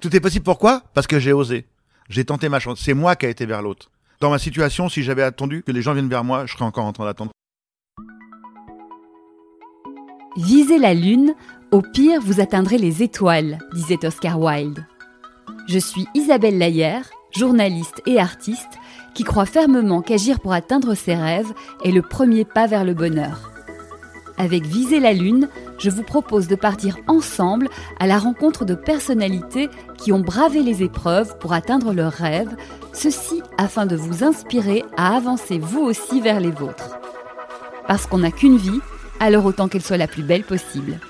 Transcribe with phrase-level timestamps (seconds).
[0.00, 0.82] Tout est possible pourquoi?
[0.94, 1.66] Parce que j'ai osé.
[2.08, 2.80] J'ai tenté ma chance.
[2.80, 3.90] C'est moi qui ai été vers l'autre.
[4.20, 6.86] Dans ma situation, si j'avais attendu que les gens viennent vers moi, je serais encore
[6.86, 7.32] en train d'attendre.
[10.36, 11.34] Visez la lune,
[11.70, 14.86] au pire vous atteindrez les étoiles, disait Oscar Wilde.
[15.68, 17.00] Je suis Isabelle Layer,
[17.36, 18.78] journaliste et artiste,
[19.14, 21.52] qui croit fermement qu'agir pour atteindre ses rêves
[21.84, 23.50] est le premier pas vers le bonheur.
[24.38, 25.48] Avec Viser la Lune,
[25.80, 27.68] je vous propose de partir ensemble
[27.98, 32.54] à la rencontre de personnalités qui ont bravé les épreuves pour atteindre leurs rêves,
[32.92, 36.98] ceci afin de vous inspirer à avancer vous aussi vers les vôtres.
[37.88, 38.80] Parce qu'on n'a qu'une vie,
[39.18, 41.00] alors autant qu'elle soit la plus belle possible.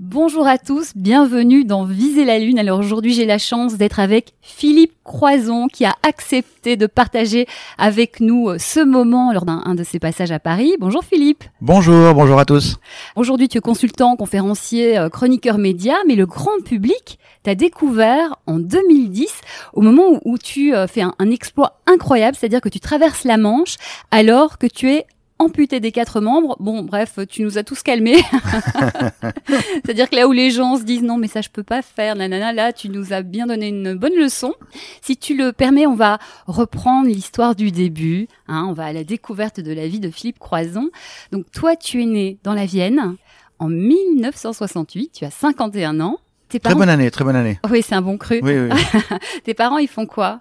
[0.00, 2.60] Bonjour à tous, bienvenue dans Viser la Lune.
[2.60, 7.48] Alors aujourd'hui j'ai la chance d'être avec Philippe Croison qui a accepté de partager
[7.78, 10.76] avec nous euh, ce moment lors d'un de ses passages à Paris.
[10.78, 11.42] Bonjour Philippe.
[11.60, 12.76] Bonjour, bonjour à tous.
[13.16, 18.60] Aujourd'hui tu es consultant, conférencier, euh, chroniqueur média, mais le grand public t'a découvert en
[18.60, 19.40] 2010
[19.72, 23.36] au moment où tu euh, fais un, un exploit incroyable, c'est-à-dire que tu traverses la
[23.36, 23.74] Manche
[24.12, 25.06] alors que tu es
[25.38, 26.56] amputé des quatre membres.
[26.60, 28.18] Bon, bref, tu nous as tous calmés.
[29.48, 32.16] C'est-à-dire que là où les gens se disent non, mais ça je peux pas faire,
[32.16, 34.54] nanana, là tu nous as bien donné une bonne leçon.
[35.02, 38.28] Si tu le permets, on va reprendre l'histoire du début.
[38.48, 40.90] Hein, on va à la découverte de la vie de Philippe Croison.
[41.32, 43.16] Donc toi, tu es né dans la Vienne
[43.58, 45.12] en 1968.
[45.12, 46.18] Tu as 51 ans.
[46.48, 46.74] Tes parents...
[46.74, 47.60] Très bonne année, très bonne année.
[47.70, 48.40] Oui, c'est un bon cru.
[48.42, 48.98] Oui, oui.
[49.44, 50.40] Tes parents, ils font quoi?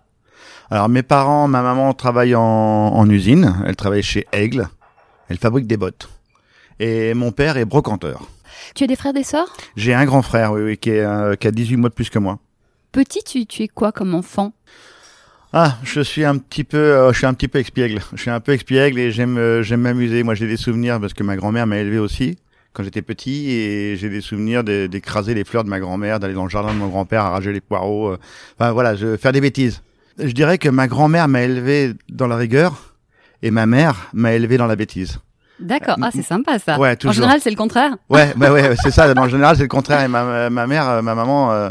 [0.70, 4.68] Alors mes parents, ma maman travaille en, en usine, elle travaille chez Aigle,
[5.30, 6.10] elle fabrique des bottes.
[6.80, 8.28] Et mon père est brocanteur.
[8.76, 9.56] Tu as des frères, des sœurs?
[9.76, 12.10] J'ai un grand frère, oui, oui qui, est, euh, qui a 18 mois de plus
[12.10, 12.40] que moi.
[12.92, 14.54] Petit, tu, tu es quoi comme enfant?
[15.54, 18.02] Ah, je suis un petit peu, euh, je suis un petit peu expiègle.
[18.14, 20.24] Je suis un peu expiègle et j'aime, euh, j'aime m'amuser.
[20.24, 22.38] Moi, j'ai des souvenirs parce que ma grand-mère m'a élevé aussi
[22.74, 26.44] quand j'étais petit et j'ai des souvenirs d'écraser les fleurs de ma grand-mère, d'aller dans
[26.44, 28.16] le jardin de mon grand-père, arracher les poireaux.
[28.60, 29.82] enfin voilà, je, faire des bêtises.
[30.20, 32.97] Je dirais que ma grand-mère m'a élevé dans la rigueur
[33.42, 35.20] et ma mère m'a élevé dans la bêtise.
[35.60, 36.78] D'accord, ah, c'est sympa ça.
[36.78, 36.96] Ouais.
[37.04, 37.98] En général, c'est le contraire.
[38.10, 39.12] Ouais, bah ouais, c'est ça.
[39.18, 40.02] En général, c'est le contraire.
[40.04, 41.70] Et ma, ma mère, euh, ma maman, euh,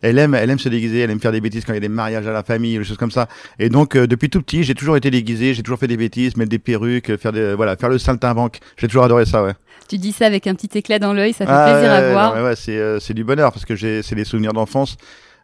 [0.00, 1.80] elle aime, elle aime se déguiser, elle aime faire des bêtises quand il y a
[1.80, 3.28] des mariages à la famille, des choses comme ça.
[3.60, 6.36] Et donc, euh, depuis tout petit, j'ai toujours été déguisé, j'ai toujours fait des bêtises,
[6.36, 8.58] mettre des perruques, faire des, voilà, faire le saltimbanque.
[8.76, 9.52] J'ai toujours adoré ça, ouais.
[9.88, 12.34] Tu dis ça avec un petit éclat dans l'œil, ça fait ah plaisir à voir.
[12.34, 14.96] ouais, ouais, c'est, c'est du bonheur parce que j'ai, c'est des souvenirs d'enfance.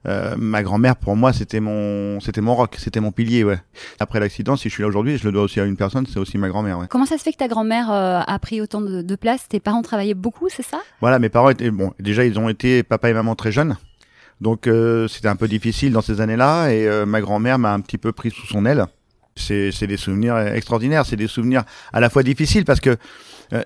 [0.08, 3.58] Euh, ma grand-mère, pour moi, c'était mon, c'était mon rock, c'était mon pilier, ouais.
[4.00, 6.18] Après l'accident, si je suis là aujourd'hui, je le dois aussi à une personne, c'est
[6.18, 6.86] aussi ma grand-mère, ouais.
[6.88, 9.46] Comment ça se fait que ta grand-mère euh, a pris autant de, place?
[9.48, 10.80] Tes parents travaillaient beaucoup, c'est ça?
[11.00, 13.76] Voilà, mes parents étaient, bon, déjà, ils ont été papa et maman très jeunes.
[14.40, 17.98] Donc, euh, c'était un peu difficile dans ces années-là, et ma grand-mère m'a un petit
[17.98, 18.86] peu pris sous son aile.
[19.36, 22.96] C'est, c'est des souvenirs extraordinaires, c'est des souvenirs à la fois difficiles parce que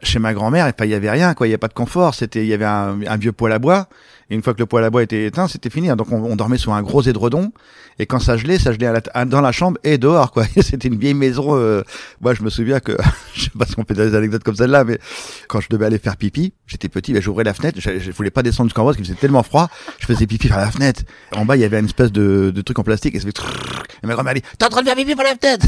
[0.02, 1.46] chez ma grand-mère, il y avait rien, quoi.
[1.46, 2.14] Il y avait pas de confort.
[2.14, 3.88] C'était, il y avait un, un vieux poêle à bois
[4.32, 5.88] et une fois que le poêle à bois était éteint, c'était fini.
[5.88, 7.52] Donc on, dormait sur un gros édredon.
[7.98, 8.90] Et quand ça gelait, ça gelait
[9.26, 10.32] dans la chambre et dehors.
[10.32, 10.46] quoi.
[10.62, 11.54] c'était une vieille maison.
[11.54, 11.82] Euh,
[12.22, 12.96] moi, je me souviens que,
[13.34, 14.98] je sais pas si on fait des anecdotes comme celle-là, mais
[15.48, 17.78] quand je devais aller faire pipi, j'étais petit, ben, j'ouvrais la fenêtre.
[17.78, 19.68] Je, je, voulais pas descendre jusqu'en bas parce qu'il faisait tellement froid.
[19.98, 21.02] Je faisais pipi par la fenêtre.
[21.36, 23.38] En bas, il y avait une espèce de, de truc en plastique et ça fait...
[24.02, 25.66] Et ma grand-mère dit, t'es en train de faire pipi par la fenêtre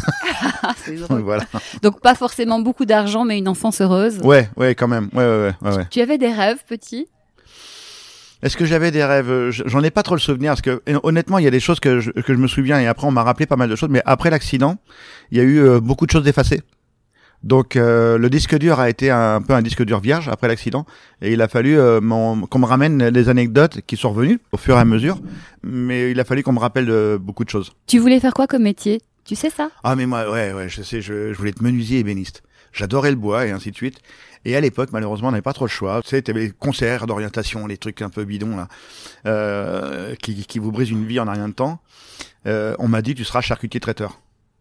[1.10, 1.44] Donc, voilà.
[1.82, 4.20] Donc pas forcément beaucoup d'argent, mais une enfance heureuse.
[4.20, 5.10] Ouais, ouais, quand même.
[5.12, 5.76] Ouais, ouais, ouais.
[5.76, 5.86] ouais.
[5.90, 7.08] Tu avais des rêves petit?
[8.44, 9.50] Est-ce que j'avais des rêves?
[9.50, 11.98] J'en ai pas trop le souvenir parce que honnêtement, il y a des choses que
[12.00, 13.88] je, que je me souviens et après on m'a rappelé pas mal de choses.
[13.88, 14.76] Mais après l'accident,
[15.30, 16.60] il y a eu euh, beaucoup de choses effacées.
[17.42, 20.86] Donc euh, le disque dur a été un, peu un disque dur vierge après l'accident
[21.22, 24.76] et il a fallu euh, qu'on me ramène les anecdotes qui sont revenues au fur
[24.76, 25.18] et à mesure.
[25.62, 27.72] Mais il a fallu qu'on me rappelle de beaucoup de choses.
[27.86, 29.00] Tu voulais faire quoi comme métier?
[29.24, 29.70] Tu sais ça?
[29.82, 32.42] Ah mais moi ouais ouais je sais je, je voulais être menuisier et ébéniste.
[32.72, 34.00] J'adorais le bois et ainsi de suite.
[34.44, 36.00] Et à l'époque, malheureusement, on n'avait pas trop le choix.
[36.02, 38.68] Tu sais, tu avais les concerts d'orientation, les trucs un peu bidons là,
[39.26, 41.80] euh, qui, qui vous brisent une vie en rien de temps.
[42.46, 44.20] Euh, on m'a dit, tu seras charcutier traiteur.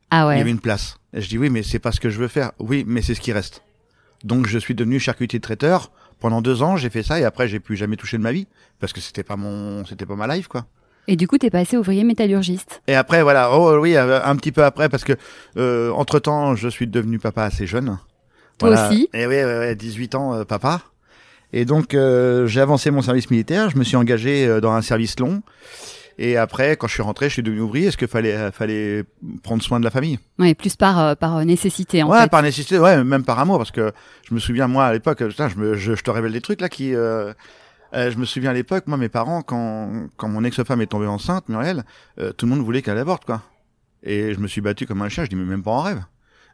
[0.10, 0.36] Ah ouais.
[0.36, 0.98] Il y avait une place.
[1.14, 2.52] Et je dis oui, mais c'est pas ce que je veux faire.
[2.60, 3.64] Oui, mais c'est ce qui reste.
[4.24, 5.92] Donc je suis devenu charcutier traiteur.
[6.20, 8.48] Pendant deux ans, j'ai fait ça et après, j'ai plus jamais touché de ma vie
[8.80, 10.66] parce que c'était pas mon, c'était pas ma life quoi.
[11.08, 12.82] Et du coup, t'es passé ouvrier métallurgiste.
[12.88, 15.14] Et après, voilà, oh oui, un petit peu après, parce que
[15.58, 17.98] euh, entre temps, je suis devenu papa assez jeune.
[18.58, 20.82] Toi aussi Et oui, ouais, 18 ans, euh, papa.
[21.52, 23.70] Et donc, euh, j'ai avancé mon service militaire.
[23.70, 25.42] Je me suis engagé euh, dans un service long.
[26.18, 27.88] Et après, quand je suis rentré, je suis devenu ouvrier.
[27.88, 29.04] Est-ce qu'il fallait, fallait
[29.42, 30.20] prendre soin de la famille?
[30.38, 32.30] Oui, plus par, par nécessité, en ouais, fait.
[32.30, 33.58] par nécessité, ouais, même par amour.
[33.58, 33.92] Parce que
[34.28, 36.92] je me souviens, moi, à l'époque, je, me, je, te révèle des trucs là qui.
[36.92, 41.50] je me souviens à l'époque, moi, mes parents, quand, quand mon ex-femme est tombée enceinte,
[41.50, 41.84] Muriel,
[42.38, 43.42] tout le monde voulait qu'elle avorte, quoi.
[44.04, 45.24] Et je me suis battu comme un chien.
[45.24, 46.04] Je dis, mais même pas en rêve.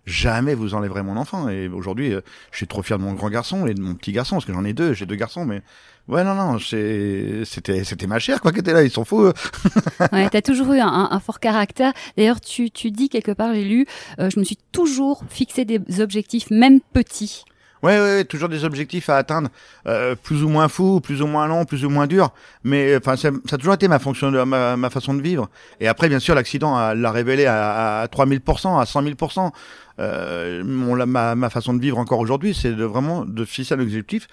[0.06, 1.50] Jamais vous enlèverez mon enfant.
[1.50, 4.12] Et aujourd'hui, euh, je suis trop fier de mon grand garçon et de mon petit
[4.12, 5.62] garçon, parce que j'en ai deux, j'ai deux garçons, mais
[6.08, 9.32] ouais, non, non, c'était, c'était ma chère, quoi, qui était là, ils sont fous.
[10.14, 11.94] Ouais, t'as toujours eu un, un- un fort caractère.
[12.18, 13.86] D'ailleurs, tu, tu dis quelque part, j'ai lu,
[14.20, 17.44] euh, je me suis toujours fixé des objectifs, même petits.
[17.82, 19.50] Ouais, ouais, ouais, toujours des objectifs à atteindre,
[19.88, 22.32] euh, plus ou moins fous, plus ou moins longs, plus ou moins durs.
[22.64, 25.50] Mais enfin, ça, ça a toujours été ma fonction, ma, ma façon de vivre.
[25.80, 29.52] Et après, bien sûr, l'accident l'a révélé à, à 3000%, à 100 000%.
[30.00, 33.80] Euh, mon, ma, ma façon de vivre encore aujourd'hui, c'est de vraiment de fixer un
[33.80, 34.28] objectif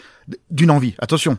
[0.51, 0.95] d'une envie.
[0.99, 1.39] Attention,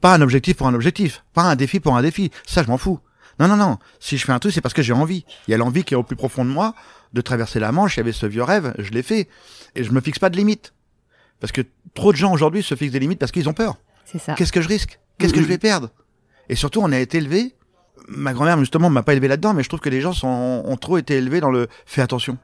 [0.00, 2.30] pas un objectif pour un objectif, pas un défi pour un défi.
[2.46, 3.00] Ça, je m'en fous.
[3.40, 3.78] Non, non, non.
[4.00, 5.24] Si je fais un truc, c'est parce que j'ai envie.
[5.48, 6.74] Il y a l'envie qui est au plus profond de moi
[7.12, 7.96] de traverser la Manche.
[7.96, 9.28] Il y avait ce vieux rêve, je l'ai fait.
[9.74, 10.72] Et je me fixe pas de limite.
[11.40, 11.62] Parce que
[11.94, 13.76] trop de gens aujourd'hui se fixent des limites parce qu'ils ont peur.
[14.04, 14.34] C'est ça.
[14.34, 14.98] Qu'est-ce que je risque?
[15.18, 15.90] Qu'est-ce que je vais perdre?
[16.48, 17.54] Et surtout, on a été élevé.
[18.08, 20.76] Ma grand-mère, justement, m'a pas élevé là-dedans, mais je trouve que les gens sont, ont
[20.76, 22.36] trop été élevés dans le fais attention.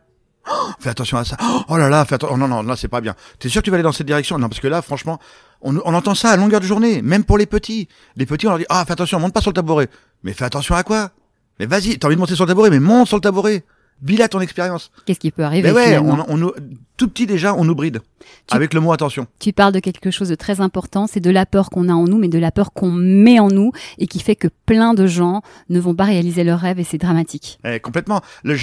[0.51, 1.37] Oh, fais attention à ça.
[1.69, 2.37] Oh là là, fais attention.
[2.39, 3.15] non, non, là, c'est pas bien.
[3.39, 4.39] T'es sûr que tu vas aller dans cette direction?
[4.39, 5.19] Non, parce que là, franchement,
[5.61, 7.89] on, on entend ça à longueur de journée, même pour les petits.
[8.17, 9.89] Les petits, on leur dit Ah, fais attention, monte pas sur le tabouret.
[10.23, 11.11] Mais fais attention à quoi?
[11.59, 13.65] Mais vas-y, t'as envie de monter sur le tabouret, mais monte sur le tabouret.
[14.03, 14.91] Bila ton expérience.
[15.07, 16.53] Qu'est-ce qui peut arriver Mais ouais, on, on
[16.97, 18.01] tout petit déjà, on nous bride.
[18.47, 19.27] Tu- Avec le mot attention.
[19.39, 22.05] Tu parles de quelque chose de très important, c'est de la peur qu'on a en
[22.05, 25.07] nous, mais de la peur qu'on met en nous et qui fait que plein de
[25.07, 27.59] gens ne vont pas réaliser leurs rêves et c'est dramatique.
[27.65, 28.21] Eh, complètement.
[28.45, 28.59] L'autre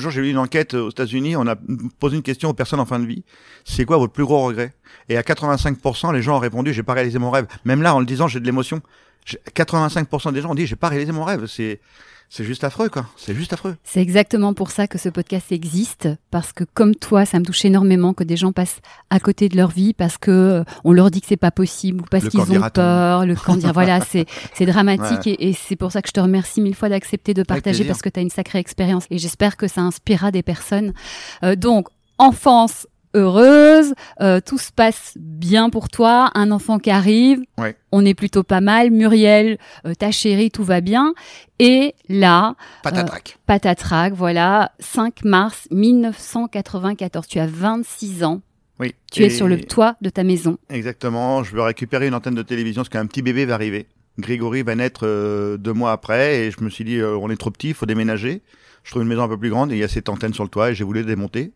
[0.00, 1.36] jour, j'ai lu une enquête aux États-Unis.
[1.36, 1.56] On a
[1.98, 3.24] posé une question aux personnes en fin de vie.
[3.64, 4.74] C'est quoi votre plus gros regret?
[5.08, 7.46] Et à 85%, les gens ont répondu j'ai pas réalisé mon rêve.
[7.64, 8.80] Même là, en le disant, j'ai de l'émotion.
[9.24, 11.46] J'ai- 85% des gens ont dit j'ai pas réalisé mon rêve.
[11.46, 11.80] C'est
[12.28, 13.06] c'est juste affreux, quoi.
[13.16, 13.76] C'est juste affreux.
[13.84, 17.64] C'est exactement pour ça que ce podcast existe, parce que comme toi, ça me touche
[17.64, 18.80] énormément que des gens passent
[19.10, 22.02] à côté de leur vie parce que euh, on leur dit que c'est pas possible
[22.02, 23.26] ou parce Le qu'ils ont peur.
[23.26, 26.60] Le dire, voilà, c'est c'est dramatique et, et c'est pour ça que je te remercie
[26.60, 29.68] mille fois d'accepter de partager parce que tu as une sacrée expérience et j'espère que
[29.68, 30.92] ça inspirera des personnes.
[31.42, 31.88] Euh, donc
[32.18, 37.76] enfance heureuse, euh, tout se passe bien pour toi, un enfant qui arrive, Ouais.
[37.92, 41.14] on est plutôt pas mal, Muriel, euh, ta chérie, tout va bien.
[41.58, 43.38] Et là, Patatrac.
[43.46, 47.26] Patatrac, voilà, 5 mars 1994.
[47.26, 48.42] Tu as 26 ans.
[48.78, 48.94] Oui.
[49.10, 50.58] Tu es sur le toit de ta maison.
[50.68, 51.42] Exactement.
[51.42, 53.86] Je veux récupérer une antenne de télévision parce qu'un petit bébé va arriver.
[54.18, 57.36] Grégory va naître euh, deux mois après et je me suis dit euh, on est
[57.36, 58.42] trop petit, il faut déménager.
[58.84, 60.44] Je trouve une maison un peu plus grande et il y a cette antenne sur
[60.44, 61.52] le toit et j'ai voulu démonter.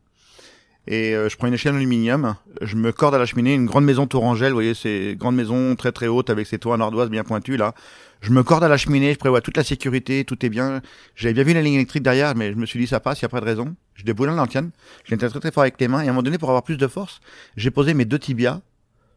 [0.93, 3.85] Et euh, je prends une échelle d'aluminium, je me corde à la cheminée, une grande
[3.85, 7.09] maison tourangelle, vous voyez ces grandes maisons très très hautes avec ses toits en ardoise
[7.11, 7.75] bien pointus là.
[8.21, 10.83] Je me corde à la cheminée, je prévois toute la sécurité, tout est bien.
[11.15, 13.25] J'avais bien vu la ligne électrique derrière, mais je me suis dit ça passe, il
[13.25, 13.77] n'y a pas de raison.
[13.95, 14.73] Je déboule l'antenne,
[15.05, 16.65] je l'étais très très fort avec les mains et à un moment donné pour avoir
[16.65, 17.21] plus de force,
[17.57, 18.61] j'ai posé mes deux tibias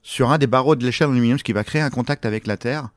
[0.04, 2.56] sur un des barreaux de l'échelle d'aluminium, ce qui va créer un contact avec la
[2.56, 2.90] terre.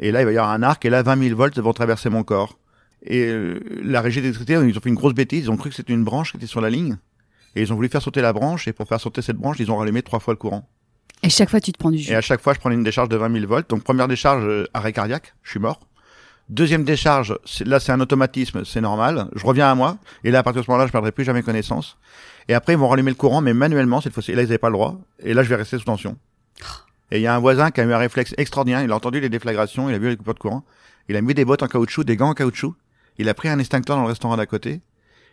[0.00, 2.10] Et là, il va y avoir un arc, et là, 20 000 volts vont traverser
[2.10, 2.58] mon corps.
[3.02, 5.76] Et euh, la régie d'électricité, ils ont fait une grosse bêtise, ils ont cru que
[5.76, 6.98] c'était une branche qui était sur la ligne.
[7.56, 9.70] Et ils ont voulu faire sauter la branche, et pour faire sauter cette branche, ils
[9.70, 10.68] ont rallumé trois fois le courant.
[11.22, 12.14] Et chaque fois, tu te prends du Et jus.
[12.14, 13.68] à chaque fois, je prenais une décharge de 20 000 volts.
[13.68, 15.80] Donc, première décharge, euh, arrêt cardiaque, je suis mort.
[16.48, 17.36] Deuxième décharge,
[17.66, 19.28] là, c'est un automatisme, c'est normal.
[19.34, 19.98] Je reviens à moi.
[20.24, 21.98] Et là, à partir de ce moment-là, je perdrai plus jamais connaissance.
[22.48, 24.30] Et après, ils vont rallumer le courant, mais manuellement, cette fois-ci.
[24.32, 24.96] Et là, ils n'avaient pas le droit.
[25.18, 26.16] Et là, je vais rester sous tension.
[27.10, 28.82] Et il y a un voisin qui a eu un réflexe extraordinaire.
[28.82, 30.64] Il a entendu les déflagrations, il a vu les coupures de courant.
[31.08, 32.74] Il a mis des bottes en caoutchouc, des gants en caoutchouc.
[33.18, 34.80] Il a pris un extincteur dans le restaurant d'à côté.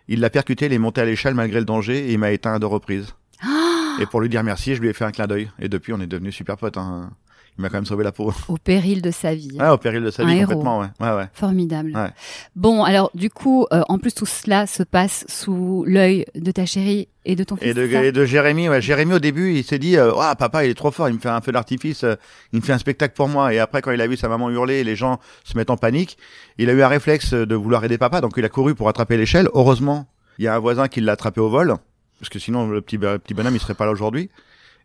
[0.07, 2.53] Il l'a percuté, il est monté à l'échelle malgré le danger et il m'a éteint
[2.53, 3.15] à deux reprises.
[3.41, 5.49] Ah Et pour lui dire merci, je lui ai fait un clin d'œil.
[5.59, 6.77] Et depuis, on est devenus super potes.
[6.77, 7.11] Hein.
[7.57, 8.33] Il m'a quand même sauvé la peau.
[8.49, 9.57] Au péril de sa vie.
[9.57, 10.47] Ouais, au péril de sa Un vie, héros.
[10.47, 10.88] complètement, ouais.
[11.00, 11.25] Ouais, ouais.
[11.31, 11.93] Formidable.
[11.95, 12.09] Ouais.
[12.55, 16.65] Bon, alors du coup, euh, en plus tout cela se passe sous l'œil de ta
[16.65, 17.67] chérie et de ton fils.
[17.69, 18.81] Et de, et de Jérémy, ouais.
[18.81, 21.19] Jérémy, au début, il s'est dit, euh, Ouah, papa, il est trop fort, il me
[21.19, 22.15] fait un feu d'artifice, euh,
[22.51, 23.53] il me fait un spectacle pour moi.
[23.53, 25.77] Et après, quand il a vu sa maman hurler et les gens se mettent en
[25.77, 26.17] panique,
[26.57, 29.15] il a eu un réflexe de vouloir aider papa, donc il a couru pour attraper
[29.15, 29.47] l'échelle.
[29.53, 30.07] Heureusement,
[30.39, 31.74] il y a un voisin qui l'a attrapé au vol,
[32.19, 34.29] parce que sinon, le petit, petit bonhomme, il serait pas là aujourd'hui.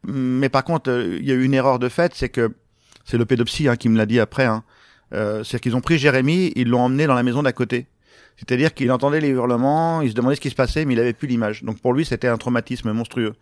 [0.04, 2.54] Mais par contre, euh, il y a eu une erreur de fait, c'est que,
[3.10, 4.62] c'est le pédopsie hein, qui me l'a dit après, hein.
[5.12, 7.86] Euh, c'est qu'ils ont pris Jérémy, ils l'ont emmené dans la maison d'à côté.
[8.36, 11.12] C'est-à-dire qu'il entendait les hurlements, il se demandait ce qui se passait, mais il avait
[11.12, 11.64] plus l'image.
[11.64, 13.34] Donc pour lui, c'était un traumatisme monstrueux.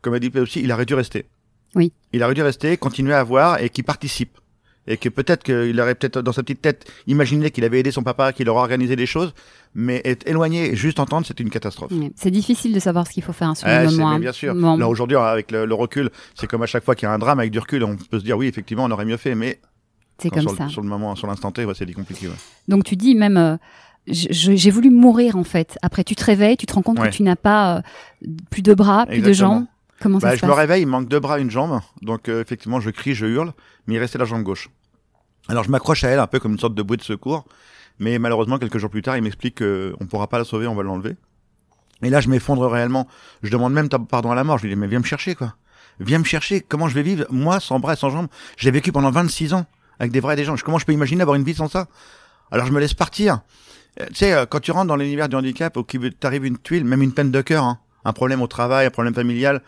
[0.00, 1.26] Comme a dit aussi, il aurait dû rester.
[1.74, 1.92] Oui.
[2.12, 4.38] Il aurait dû rester, continuer à voir et qu'il participe.
[4.86, 8.04] Et que peut-être qu'il aurait peut-être dans sa petite tête imaginé qu'il avait aidé son
[8.04, 9.34] papa, qu'il aurait organisé des choses,
[9.74, 11.92] mais être éloigné et juste entendre, c'était une catastrophe.
[12.16, 14.10] C'est difficile de savoir ce qu'il faut faire sur Ouais, le c'est- moment.
[14.10, 14.20] mais hein.
[14.20, 14.54] bien sûr.
[14.54, 14.76] Bon.
[14.76, 17.18] Là aujourd'hui, avec le, le recul, c'est comme à chaque fois qu'il y a un
[17.18, 19.60] drame avec du recul, on peut se dire oui, effectivement, on aurait mieux fait, mais
[20.20, 20.68] C'est comme sur, ça.
[20.68, 22.26] Sur le moment, sur l'instant T, ouais, c'est compliqué.
[22.28, 22.34] Ouais.
[22.66, 23.56] Donc tu dis même, euh,
[24.06, 25.78] j'ai voulu mourir en fait.
[25.82, 27.10] Après tu te réveilles, tu te rends compte Ouais.
[27.10, 27.80] que tu n'as pas euh,
[28.50, 29.64] plus de bras, plus de jambes.
[30.00, 31.80] Comment ça Bah, se je me réveille, il manque deux bras, une jambe.
[32.02, 33.52] Donc euh, effectivement, je crie, je hurle,
[33.86, 34.70] mais il restait la jambe gauche.
[35.48, 37.44] Alors je m'accroche à elle un peu comme une sorte de bouée de secours,
[37.98, 40.82] mais malheureusement quelques jours plus tard, il m'explique qu'on pourra pas la sauver, on va
[40.82, 41.16] l'enlever.
[42.02, 43.08] Et là, je m'effondre réellement.
[43.42, 44.58] Je demande même pardon à la mort.
[44.58, 45.54] Je lui dis, mais viens me chercher, quoi.
[46.00, 46.60] Viens me chercher.
[46.60, 49.66] Comment je vais vivre, moi, sans bras et sans jambes J'ai vécu pendant 26 ans
[49.98, 50.54] avec des vrais des gens.
[50.64, 51.88] Comment je peux imaginer avoir une vie sans ça?
[52.50, 53.40] Alors, je me laisse partir.
[54.00, 56.58] Euh, tu sais, euh, quand tu rentres dans l'univers du handicap, ou qu'il t'arrive une
[56.58, 59.60] tuile, même une peine de cœur, hein, un problème au travail, un problème familial,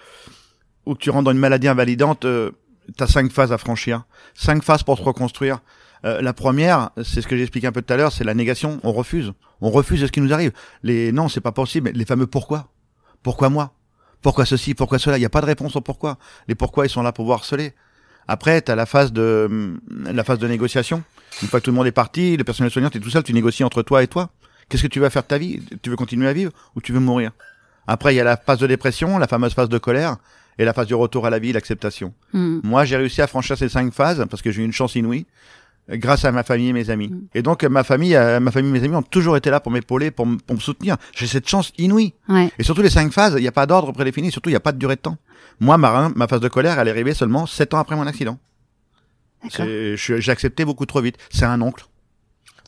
[0.86, 2.52] ou que tu rentres dans une maladie invalidante, euh,
[2.96, 4.04] t'as cinq phases à franchir.
[4.34, 5.58] Cinq phases pour te reconstruire.
[6.04, 8.34] Euh, la première, c'est ce que j'ai expliqué un peu tout à l'heure, c'est la
[8.34, 8.80] négation.
[8.82, 9.32] On refuse.
[9.60, 10.52] On refuse ce qui nous arrive.
[10.82, 11.90] Les non, c'est pas possible.
[11.94, 12.68] Les fameux pourquoi.
[13.22, 13.74] Pourquoi moi?
[14.22, 14.74] Pourquoi ceci?
[14.74, 15.16] Pourquoi cela?
[15.16, 16.18] Il n'y a pas de réponse au pourquoi.
[16.48, 17.74] Les pourquoi, ils sont là pour voir harceler.
[18.28, 21.02] Après, tu as la phase de hum, la phase de négociation.
[21.42, 23.32] Une fois que tout le monde est parti, le personnel soignant, est tout seul, tu
[23.32, 24.30] négocies entre toi et toi.
[24.68, 25.60] Qu'est-ce que tu vas faire de ta vie?
[25.82, 27.32] Tu veux continuer à vivre ou tu veux mourir?
[27.86, 30.16] Après, il y a la phase de dépression, la fameuse phase de colère
[30.58, 32.14] et la phase du retour à la vie, l'acceptation.
[32.32, 32.60] Hmm.
[32.62, 35.26] Moi, j'ai réussi à franchir ces cinq phases parce que j'ai eu une chance inouïe
[35.92, 37.08] grâce à ma famille et mes amis.
[37.08, 37.20] Mm.
[37.34, 39.72] Et donc ma famille, euh, ma famille, et mes amis ont toujours été là pour
[39.72, 40.96] m'épauler, pour, pour, me soutenir.
[41.14, 42.14] J'ai cette chance inouïe.
[42.28, 42.50] Ouais.
[42.58, 44.60] Et surtout les cinq phases, il n'y a pas d'ordre prédéfini, surtout il n'y a
[44.60, 45.16] pas de durée de temps.
[45.60, 48.38] Moi, ma, ma phase de colère, elle est arrivée seulement sept ans après mon accident.
[49.48, 51.16] J'ai accepté beaucoup trop vite.
[51.30, 51.86] C'est un oncle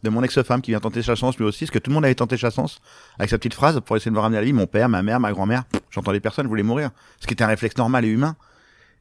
[0.02, 2.04] de mon ex-femme qui vient tenter sa chance lui aussi, parce que tout le monde
[2.04, 2.80] avait tenté sa chance
[3.18, 4.52] avec sa petite phrase pour essayer de me ramener à la vie.
[4.52, 7.76] Mon père, ma mère, ma grand-mère, j'entendais personne, voulait mourir, ce qui était un réflexe
[7.76, 8.36] normal et humain.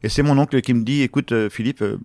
[0.04, 2.00] Et c'est mon oncle qui me dit, écoute euh, Philippe, euh,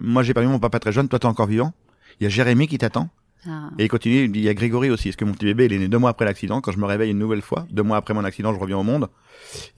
[0.00, 1.72] moi j'ai perdu mon papa très jeune, toi t'es encore vivant.
[2.20, 3.08] Il y a Jérémy qui t'attend.
[3.46, 3.70] Ah.
[3.78, 5.78] Et il continue, il y a Grégory aussi, parce que mon petit bébé, il est
[5.78, 6.60] né deux mois après l'accident?
[6.60, 8.82] Quand je me réveille une nouvelle fois, deux mois après mon accident, je reviens au
[8.82, 9.08] monde.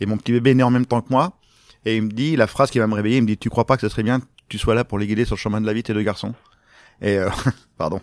[0.00, 1.38] Et mon petit bébé est né en même temps que moi.
[1.84, 3.66] Et il me dit, la phrase qui va me réveiller, il me dit, tu crois
[3.66, 5.60] pas que ce serait bien que tu sois là pour les guider sur le chemin
[5.60, 6.34] de la vie, tes deux garçons?
[7.02, 7.28] Et, euh,
[7.78, 8.00] pardon.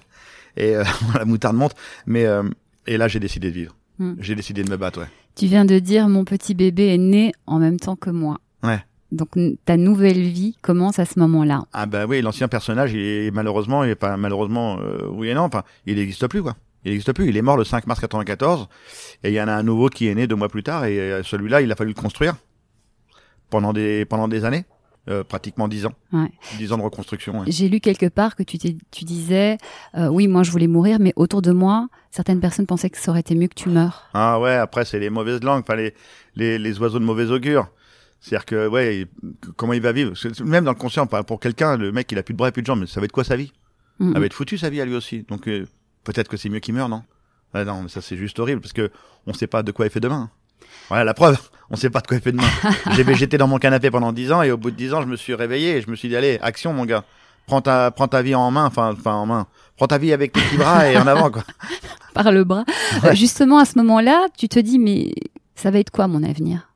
[0.55, 0.83] Et, euh,
[1.15, 1.75] la moutarde monte.
[2.05, 2.43] Mais, euh,
[2.85, 3.75] et là, j'ai décidé de vivre.
[3.99, 4.13] Hmm.
[4.19, 5.07] J'ai décidé de me battre, ouais.
[5.35, 8.39] Tu viens de dire, mon petit bébé est né en même temps que moi.
[8.63, 8.79] Ouais.
[9.11, 11.63] Donc ta nouvelle vie commence à ce moment-là.
[11.73, 15.33] Ah bah oui, l'ancien personnage, il est malheureusement, il est pas malheureusement, euh, oui et
[15.33, 16.55] non, enfin, il n'existe plus quoi.
[16.83, 17.27] Il n'existe plus.
[17.29, 18.67] Il est mort le 5 mars 94
[19.23, 20.99] et il y en a un nouveau qui est né deux mois plus tard et
[20.99, 22.35] euh, celui-là, il a fallu le construire
[23.49, 24.65] pendant des pendant des années.
[25.09, 26.29] Euh, pratiquement dix ans, ouais.
[26.57, 27.39] dix ans de reconstruction.
[27.39, 27.45] Ouais.
[27.47, 29.57] J'ai lu quelque part que tu, tu disais,
[29.95, 33.11] euh, oui, moi je voulais mourir, mais autour de moi, certaines personnes pensaient que ça
[33.11, 34.09] aurait été mieux que tu meurs.
[34.13, 35.93] Ah ouais, après c'est les mauvaises langues, enfin les,
[36.35, 37.69] les, les oiseaux de mauvais augure.
[38.19, 39.05] C'est-à-dire que, ouais,
[39.55, 40.13] comment il va vivre?
[40.43, 42.61] Même dans le conscient, pour quelqu'un, le mec, il a plus de bras et plus
[42.61, 43.51] de jambes, mais ça va être quoi sa vie?
[43.99, 45.23] Ça va être foutu sa vie à lui aussi.
[45.23, 45.65] Donc euh,
[46.03, 47.03] peut-être que c'est mieux qu'il meure, non?
[47.53, 48.91] Ouais, Non, mais ça c'est juste horrible parce que
[49.25, 50.29] on sait pas de quoi il fait demain.
[50.89, 52.47] Voilà la preuve, on sait pas de quoi il fait demain.
[52.95, 55.07] J'ai végété dans mon canapé pendant 10 ans et au bout de 10 ans, je
[55.07, 57.05] me suis réveillé et je me suis dit allez, action mon gars.
[57.47, 59.47] Prends ta prends ta vie en main, enfin enfin en main.
[59.77, 61.43] Prends ta vie avec tes petits bras et en avant quoi.
[62.13, 62.65] Par le bras.
[63.03, 65.13] Euh, justement à ce moment-là, tu te dis mais
[65.55, 66.69] ça va être quoi mon avenir?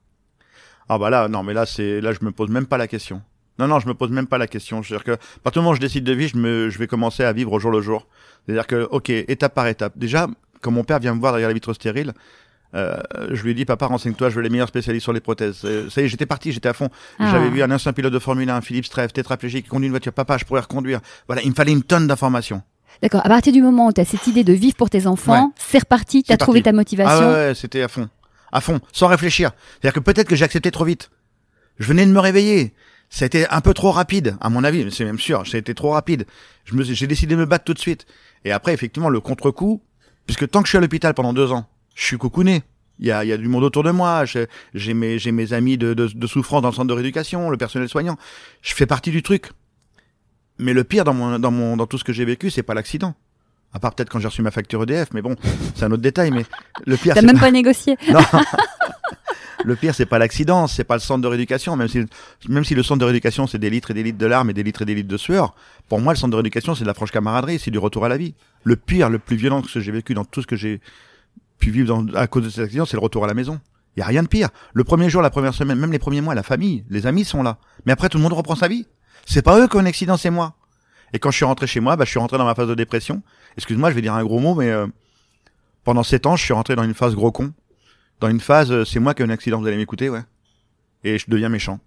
[0.94, 3.22] Ah bah là, non, mais là, c'est là, je me pose même pas la question.
[3.58, 4.84] Non, non, je me pose même pas la question.
[4.84, 6.88] C'est-à-dire que, à partir du moment où je décide de vivre, je, me, je vais
[6.88, 8.08] commencer à vivre au jour le jour.
[8.46, 9.94] C'est-à-dire que, ok, étape par étape.
[9.96, 10.28] Déjà,
[10.60, 12.12] quand mon père vient me voir derrière la vitre stérile,
[12.76, 12.98] euh,
[13.30, 15.62] je lui ai dit, papa, renseigne-toi, je veux les meilleurs spécialistes sur les prothèses.
[15.64, 16.90] Euh, ça y est, j'étais parti, j'étais à fond.
[17.20, 17.30] Ah.
[17.32, 20.12] J'avais vu un ancien pilote de Formule 1, Philippe Streff, tétraplégique, qui conduit une voiture.
[20.12, 21.00] Papa, je pourrais reconduire.
[21.28, 22.64] Voilà, il me fallait une tonne d'informations.
[23.02, 23.26] D'accord.
[23.26, 25.80] À partir du moment où tu as cette idée de vivre pour tes enfants, c'est
[25.80, 27.30] reparti, tu as trouvé ta motivation.
[27.30, 28.10] Ah ouais, c'était à fond.
[28.52, 29.52] À fond, sans réfléchir.
[29.80, 31.10] C'est-à-dire que peut-être que j'ai accepté trop vite.
[31.80, 32.74] Je venais de me réveiller.
[33.10, 34.90] Ça a été un peu trop rapide, à mon avis.
[34.92, 36.26] C'est même sûr, ça a été trop rapide.
[36.66, 38.06] J'ai décidé de me battre tout de suite.
[38.46, 39.82] Et après, effectivement, le contre-coup,
[40.26, 42.64] puisque tant que je suis à l'hôpital pendant deux ans, je suis coucouné.
[43.00, 44.24] Il y a, y a du monde autour de moi.
[44.26, 47.90] J'ai mes, mes amis de, de, de, souffrance dans le centre de rééducation, le personnel
[47.90, 48.18] soignant.
[48.62, 49.50] Je fais partie du truc.
[50.60, 52.76] Mais le pire dans mon, dans mon, dans tout ce que j'ai vécu, c'est pas
[52.76, 53.16] l'accident.
[53.74, 55.36] À part peut-être quand j'ai reçu ma facture EDF, mais bon,
[55.76, 56.32] c'est un autre détail.
[56.32, 56.46] Mais
[56.86, 57.16] le pire.
[57.16, 57.98] T'as même pas, négocié.
[58.12, 58.20] Non.
[59.66, 62.06] le pire, c'est pas l'accident, c'est pas le centre de rééducation, même si,
[62.50, 64.54] même si le centre de rééducation, c'est des litres et des litres de larmes et
[64.54, 65.56] des litres et des litres de sueur.
[65.88, 68.10] Pour moi, le centre de rééducation, c'est de la franche camaraderie, c'est du retour à
[68.10, 68.34] la vie.
[68.64, 70.82] Le pire, le plus violent que j'ai vécu dans tout ce que j'ai
[71.60, 73.60] pu vivre dans, à cause de cet accident, c'est le retour à la maison.
[73.96, 74.50] Il y a rien de pire.
[74.74, 77.44] Le premier jour, la première semaine, même les premiers mois, la famille, les amis sont
[77.44, 77.58] là.
[77.86, 78.88] Mais après, tout le monde reprend sa vie.
[79.26, 80.56] C'est pas eux qui ont un accident, c'est moi.
[81.14, 82.76] Et quand je suis rentré chez moi, bah, je suis rentré dans ma phase de
[82.76, 83.22] dépression.
[83.58, 84.88] Excuse-moi, je vais dire un gros mot, mais euh,
[85.84, 87.54] pendant sept ans, je suis rentré dans une phase gros con
[88.22, 90.22] dans une phase, euh, c'est moi qui ai un accident, vous allez m'écouter, ouais.
[91.04, 91.80] Et je deviens méchant.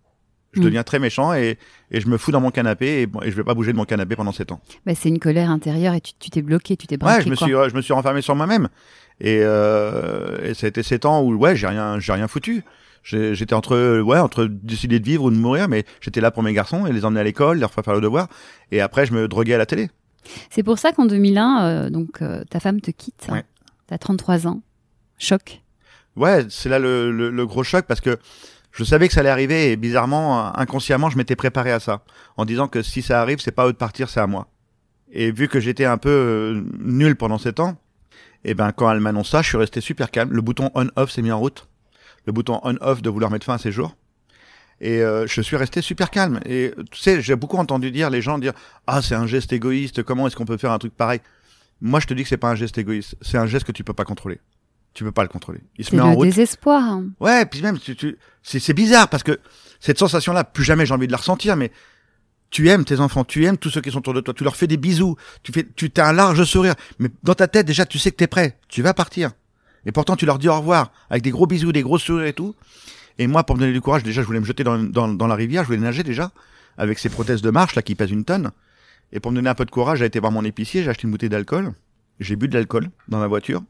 [0.52, 0.64] Je mm.
[0.64, 1.58] deviens très méchant et,
[1.90, 3.84] et, je me fous dans mon canapé et, et je vais pas bouger de mon
[3.84, 4.60] canapé pendant sept ans.
[4.84, 7.18] Bah, c'est une colère intérieure et tu t'es bloqué, tu t'es braqué.
[7.18, 8.68] Ouais, je me suis, je me suis renfermé sur moi-même.
[9.20, 12.64] Et, euh, et ça a été sept ans où ouais, j'ai rien, j'ai rien foutu.
[13.04, 16.54] J'étais entre ouais entre décider de vivre ou de mourir, mais j'étais là pour mes
[16.54, 18.28] garçons et les emmener à l'école, leur faire faire le devoir.
[18.72, 19.90] Et après, je me droguais à la télé.
[20.50, 23.26] C'est pour ça qu'en 2001, euh, donc euh, ta femme te quitte.
[23.28, 23.34] Hein.
[23.34, 23.44] Ouais.
[23.86, 24.62] T'as 33 ans.
[25.18, 25.62] Choc.
[26.16, 28.18] Ouais, c'est là le, le, le, gros choc parce que
[28.72, 32.02] je savais que ça allait arriver et bizarrement, inconsciemment, je m'étais préparé à ça
[32.36, 34.48] en disant que si ça arrive, c'est pas eux de partir, c'est à moi.
[35.12, 37.76] Et vu que j'étais un peu euh, nul pendant ces temps,
[38.44, 40.32] Et ben quand elle m'annonce ça, je suis resté super calme.
[40.32, 41.68] Le bouton on-off s'est mis en route.
[42.26, 43.96] Le bouton on-off de vouloir mettre fin à ses jours.
[44.80, 46.40] Et euh, je suis resté super calme.
[46.44, 48.52] Et tu sais, j'ai beaucoup entendu dire les gens dire
[48.86, 50.02] ah c'est un geste égoïste.
[50.02, 51.20] Comment est-ce qu'on peut faire un truc pareil?
[51.80, 53.16] Moi, je te dis que c'est pas un geste égoïste.
[53.20, 54.40] C'est un geste que tu peux pas contrôler.
[54.94, 55.60] Tu peux pas le contrôler.
[55.76, 56.26] Il se met en le route.
[56.26, 57.00] désespoir.
[57.18, 59.40] Ouais, puis même, tu, tu, c'est, c'est bizarre parce que
[59.80, 61.72] cette sensation-là, plus jamais j'ai envie de la ressentir, mais
[62.50, 64.54] tu aimes tes enfants, tu aimes tous ceux qui sont autour de toi, tu leur
[64.54, 67.84] fais des bisous, tu fais, tu t'as un large sourire, mais dans ta tête déjà,
[67.84, 69.32] tu sais que t'es prêt, tu vas partir,
[69.86, 72.32] et pourtant tu leur dis au revoir avec des gros bisous, des gros sourires et
[72.32, 72.54] tout.
[73.18, 75.26] Et moi, pour me donner du courage, déjà, je voulais me jeter dans, dans, dans
[75.28, 76.30] la rivière, je voulais nager déjà
[76.78, 78.50] avec ces prothèses de marche là qui pèsent une tonne.
[79.12, 81.04] Et pour me donner un peu de courage, j'ai été voir mon épicier, j'ai acheté
[81.04, 81.72] une bouteille d'alcool,
[82.18, 83.62] j'ai bu de l'alcool dans la voiture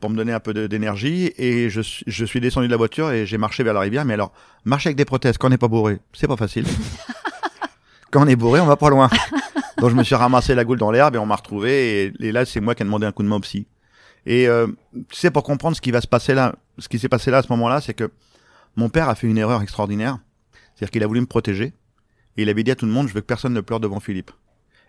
[0.00, 3.10] pour me donner un peu d'énergie et je, suis- je suis descendu de la voiture
[3.12, 4.04] et j'ai marché vers la rivière.
[4.04, 4.32] Mais alors,
[4.64, 6.64] marcher avec des prothèses quand on n'est pas bourré, c'est pas facile.
[8.10, 9.08] quand on est bourré, on va pas loin.
[9.78, 12.12] Donc je me suis ramassé la goule dans l'herbe et on m'a retrouvé.
[12.20, 13.66] Et, et là, c'est moi qui ai demandé un coup de main au psy.
[14.26, 14.66] Et euh,
[15.10, 17.38] tu sais, pour comprendre ce qui va se passer là, ce qui s'est passé là
[17.38, 18.10] à ce moment-là, c'est que
[18.76, 20.18] mon père a fait une erreur extraordinaire.
[20.74, 21.72] C'est-à-dire qu'il a voulu me protéger.
[22.36, 24.00] Et il avait dit à tout le monde, je veux que personne ne pleure devant
[24.00, 24.32] Philippe.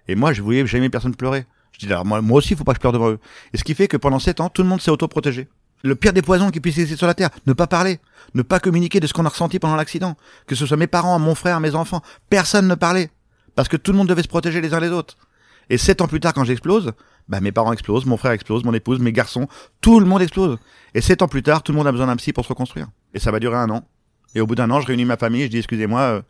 [0.08, 1.46] Et moi, je voulais jamais personne pleurer.
[1.74, 3.20] Je dis, alors moi, moi aussi, il faut pas que je pleure devant eux.
[3.54, 5.48] Et ce qui fait que pendant sept ans, tout le monde s'est autoprotégé.
[5.84, 8.00] Le pire des poisons qui puisse exister sur la Terre, ne pas parler,
[8.34, 10.16] ne pas communiquer de ce qu'on a ressenti pendant l'accident.
[10.48, 13.12] Que ce soit mes parents, mon frère, mes enfants, personne ne parlait.
[13.56, 15.18] Parce que tout le monde devait se protéger les uns les autres.
[15.70, 16.94] Et sept ans plus tard, quand j'explose,
[17.28, 19.48] bah, mes parents explosent, mon frère explose, mon épouse, mes garçons,
[19.82, 20.58] tout le monde explose.
[20.94, 22.88] Et sept ans plus tard, tout le monde a besoin d'un psy pour se reconstruire.
[23.14, 23.82] Et ça va durer un an.
[24.36, 26.22] Et au bout d'un an, je réunis ma famille et je dis, excusez-moi, euh,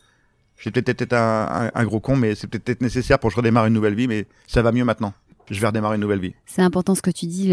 [0.58, 3.38] j'ai peut-être été un, un- un gros con, mais c'est peut-être nécessaire pour que je
[3.38, 5.14] redémarre une nouvelle vie, mais ça va mieux maintenant.
[5.52, 6.34] Je vais redémarrer une nouvelle vie.
[6.46, 7.52] C'est important ce que tu dis,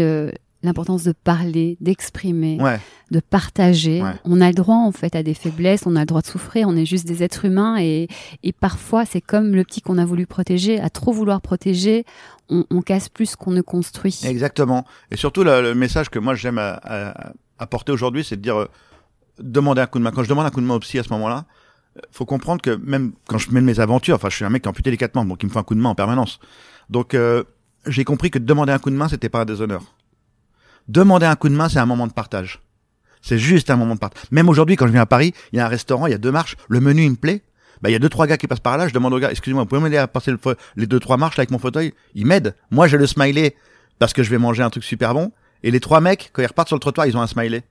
[0.63, 2.79] l'importance de parler, d'exprimer, Ouais,
[3.11, 4.01] de partager.
[4.01, 4.13] Ouais.
[4.23, 6.67] On a le droit en fait à des faiblesses, on a le droit de souffrir,
[6.69, 8.07] on est juste des êtres humains et,
[8.43, 12.05] et parfois c'est comme le petit qu'on a voulu protéger, à trop vouloir protéger,
[12.49, 14.19] on, casse plus qu'on ne construit.
[14.23, 14.85] exactement.
[15.11, 16.59] Et surtout, le, message que moi j'aime
[17.59, 18.69] apporter aujourd'hui, c'est de dire, euh,
[19.39, 20.11] demander un coup de main.
[20.11, 21.45] Quand je demande un coup de main au psy à ce moment-là,
[21.97, 24.63] euh, faut comprendre que même quand je mène mes aventures, enfin, je suis un mec
[24.63, 25.95] qui a amputé les quatre membres, donc il me faut un coup de main en
[25.95, 26.39] permanence.
[26.89, 27.43] Donc, euh,
[27.87, 29.83] j'ai compris que demander un coup de main, c'était pas un déshonneur.
[30.87, 32.61] Demander un coup de main, c'est un moment de partage.
[33.21, 34.23] C'est juste un moment de partage.
[34.31, 36.17] Même aujourd'hui, quand je viens à Paris, il y a un restaurant, il y a
[36.17, 37.41] deux marches, le menu, il me plaît.
[37.83, 39.29] Bah, il y a deux, trois gars qui passent par là, je demande aux gars,
[39.29, 40.39] excusez-moi, vous pouvez m'aider à passer le
[40.77, 41.93] les deux, trois marches là, avec mon fauteuil?
[42.15, 42.55] Ils m'aident.
[42.71, 43.57] Moi, j'ai le smiley
[43.99, 45.33] parce que je vais manger un truc super bon.
[45.63, 47.63] Et les trois mecs, quand ils repartent sur le trottoir, ils ont un smiley.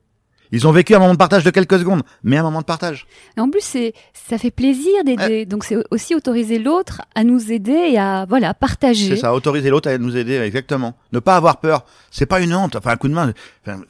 [0.55, 3.07] Ils ont vécu un moment de partage de quelques secondes, mais un moment de partage.
[3.39, 5.47] En plus, c'est, ça fait plaisir d'aider.
[5.47, 9.09] Donc, c'est aussi autoriser l'autre à nous aider et à voilà partager.
[9.09, 10.95] C'est ça, autoriser l'autre à nous aider, exactement.
[11.13, 11.87] Ne pas avoir peur.
[12.11, 12.77] C'est pas une honte.
[12.77, 13.33] Enfin, un coup de main.
[13.67, 13.81] enfin,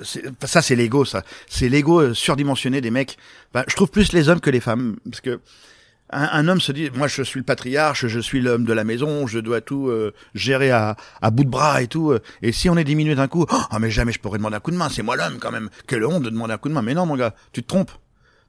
[0.45, 1.25] ça, c'est l'ego, ça.
[1.49, 3.19] C'est l'ego surdimensionné des mecs.
[3.53, 5.41] Enfin, je trouve plus les hommes que les femmes, parce que
[6.13, 8.85] un, un homme se dit, moi, je suis le patriarche, je suis l'homme de la
[8.85, 12.11] maison, je dois tout euh, gérer à, à bout de bras et tout.
[12.11, 14.61] euh, Et si on est diminué d'un coup, ah mais jamais je pourrais demander un
[14.61, 14.89] coup de main.
[14.89, 15.69] C'est moi l'homme quand même.
[15.87, 16.83] Quelle honte de demander un coup de main.
[16.83, 17.93] Mais non, mon gars, tu te trompes.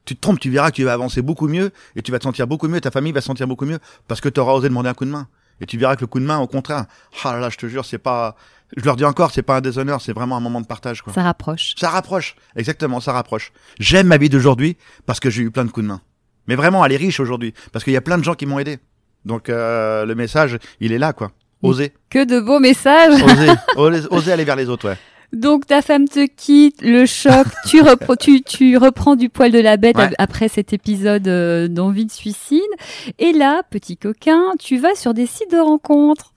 [0.04, 2.24] Tu te trompes, tu verras que tu vas avancer beaucoup mieux et tu vas te
[2.24, 4.68] sentir beaucoup mieux, ta famille va se sentir beaucoup mieux parce que tu auras osé
[4.68, 5.28] demander un coup de main.
[5.60, 6.84] Et tu verras que le coup de main, au contraire,
[7.22, 8.36] ah là là, je te jure, c'est pas,
[8.76, 11.12] je leur dis encore, c'est pas un déshonneur, c'est vraiment un moment de partage, quoi.
[11.12, 11.74] Ça rapproche.
[11.78, 13.52] Ça rapproche, exactement, ça rapproche.
[13.78, 16.00] J'aime ma vie d'aujourd'hui parce que j'ai eu plein de coups de main.
[16.46, 18.58] Mais vraiment, elle est riche aujourd'hui parce qu'il y a plein de gens qui m'ont
[18.58, 18.78] aidé.
[19.24, 21.30] Donc euh, le message, il est là, quoi.
[21.62, 23.22] Osez, Que de beaux messages.
[23.22, 24.98] osez, osez, osez aller vers les autres, ouais.
[25.32, 29.58] Donc ta femme te quitte, le choc, tu, repro- tu, tu reprends du poil de
[29.58, 30.10] la bête Ouais.
[30.18, 32.60] après cet épisode euh, d'envie de suicide.
[33.18, 36.34] Et là, petit coquin, tu vas sur des sites de rencontres.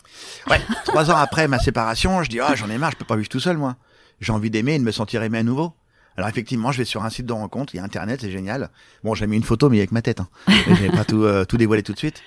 [0.50, 0.60] Ouais.
[0.86, 3.30] Trois ans après ma séparation, je dis ah j'en ai marre, je peux pas vivre
[3.30, 3.76] tout seul moi.
[4.22, 5.74] J'ai envie d'aimer et de me sentir aimé à nouveau.
[6.18, 8.70] Alors effectivement, je vais sur un site de rencontre, il y a Internet, c'est génial.
[9.04, 10.20] Bon, j'ai mis une photo, mais avec ma tête.
[10.20, 10.28] Hein.
[10.80, 12.24] J'ai pas tout, euh, tout dévoilé tout de suite.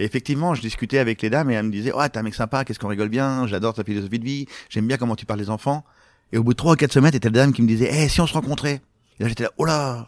[0.00, 2.34] Et effectivement, je discutais avec les dames et elles me disaient, ouais, t'es un mec
[2.34, 5.40] sympa, qu'est-ce qu'on rigole bien, j'adore ta philosophie de vie, j'aime bien comment tu parles
[5.40, 5.84] des enfants.
[6.32, 8.08] Et au bout de trois ou quatre semaines, t'étais la dame qui me disait, eh,
[8.08, 8.80] si on se rencontrait.
[9.18, 10.06] Et là, j'étais là, oh là,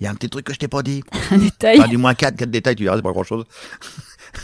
[0.00, 1.02] il y a un petit truc que je t'ai pas dit.
[1.30, 1.78] Un détail.
[1.78, 3.44] Enfin, du moins quatre, quatre détails, tu verras, c'est pas grand chose.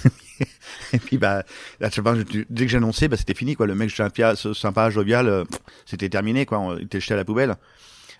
[0.92, 1.42] et puis, bah,
[1.80, 3.66] là, je sais pas, dès que j'ai annoncé, bah, c'était fini, quoi.
[3.66, 5.44] Le mec sympa, sympa jovial, euh,
[5.86, 6.58] c'était terminé, quoi.
[6.58, 7.56] On- Il était jeté à la poubelle.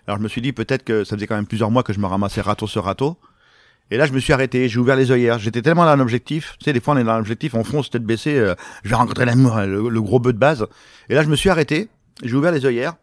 [0.07, 1.99] Alors, je me suis dit, peut-être que ça faisait quand même plusieurs mois que je
[1.99, 3.17] me ramassais râteau sur râteau.
[3.91, 5.39] Et là, je me suis arrêté, j'ai ouvert les œillères.
[5.39, 6.55] J'étais tellement dans un objectif.
[6.59, 8.89] Tu sais, des fois, on est dans un objectif, on fonce tête baissée, euh, je
[8.89, 10.65] vais rencontrer l'amour, hein, le, le gros bœuf de base.
[11.09, 11.89] Et là, je me suis arrêté,
[12.23, 12.95] j'ai ouvert les œillères.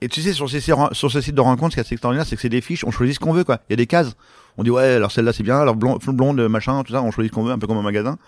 [0.00, 2.26] Et tu sais, sur ces, sur ces sites de rencontres, ce qui est assez extraordinaire,
[2.26, 3.60] c'est que c'est des fiches, on choisit ce qu'on veut, quoi.
[3.68, 4.14] Il y a des cases.
[4.56, 7.32] On dit, ouais, alors celle-là, c'est bien, alors blonde, blonde, machin, tout ça, on choisit
[7.32, 8.18] ce qu'on veut, un peu comme au magasin.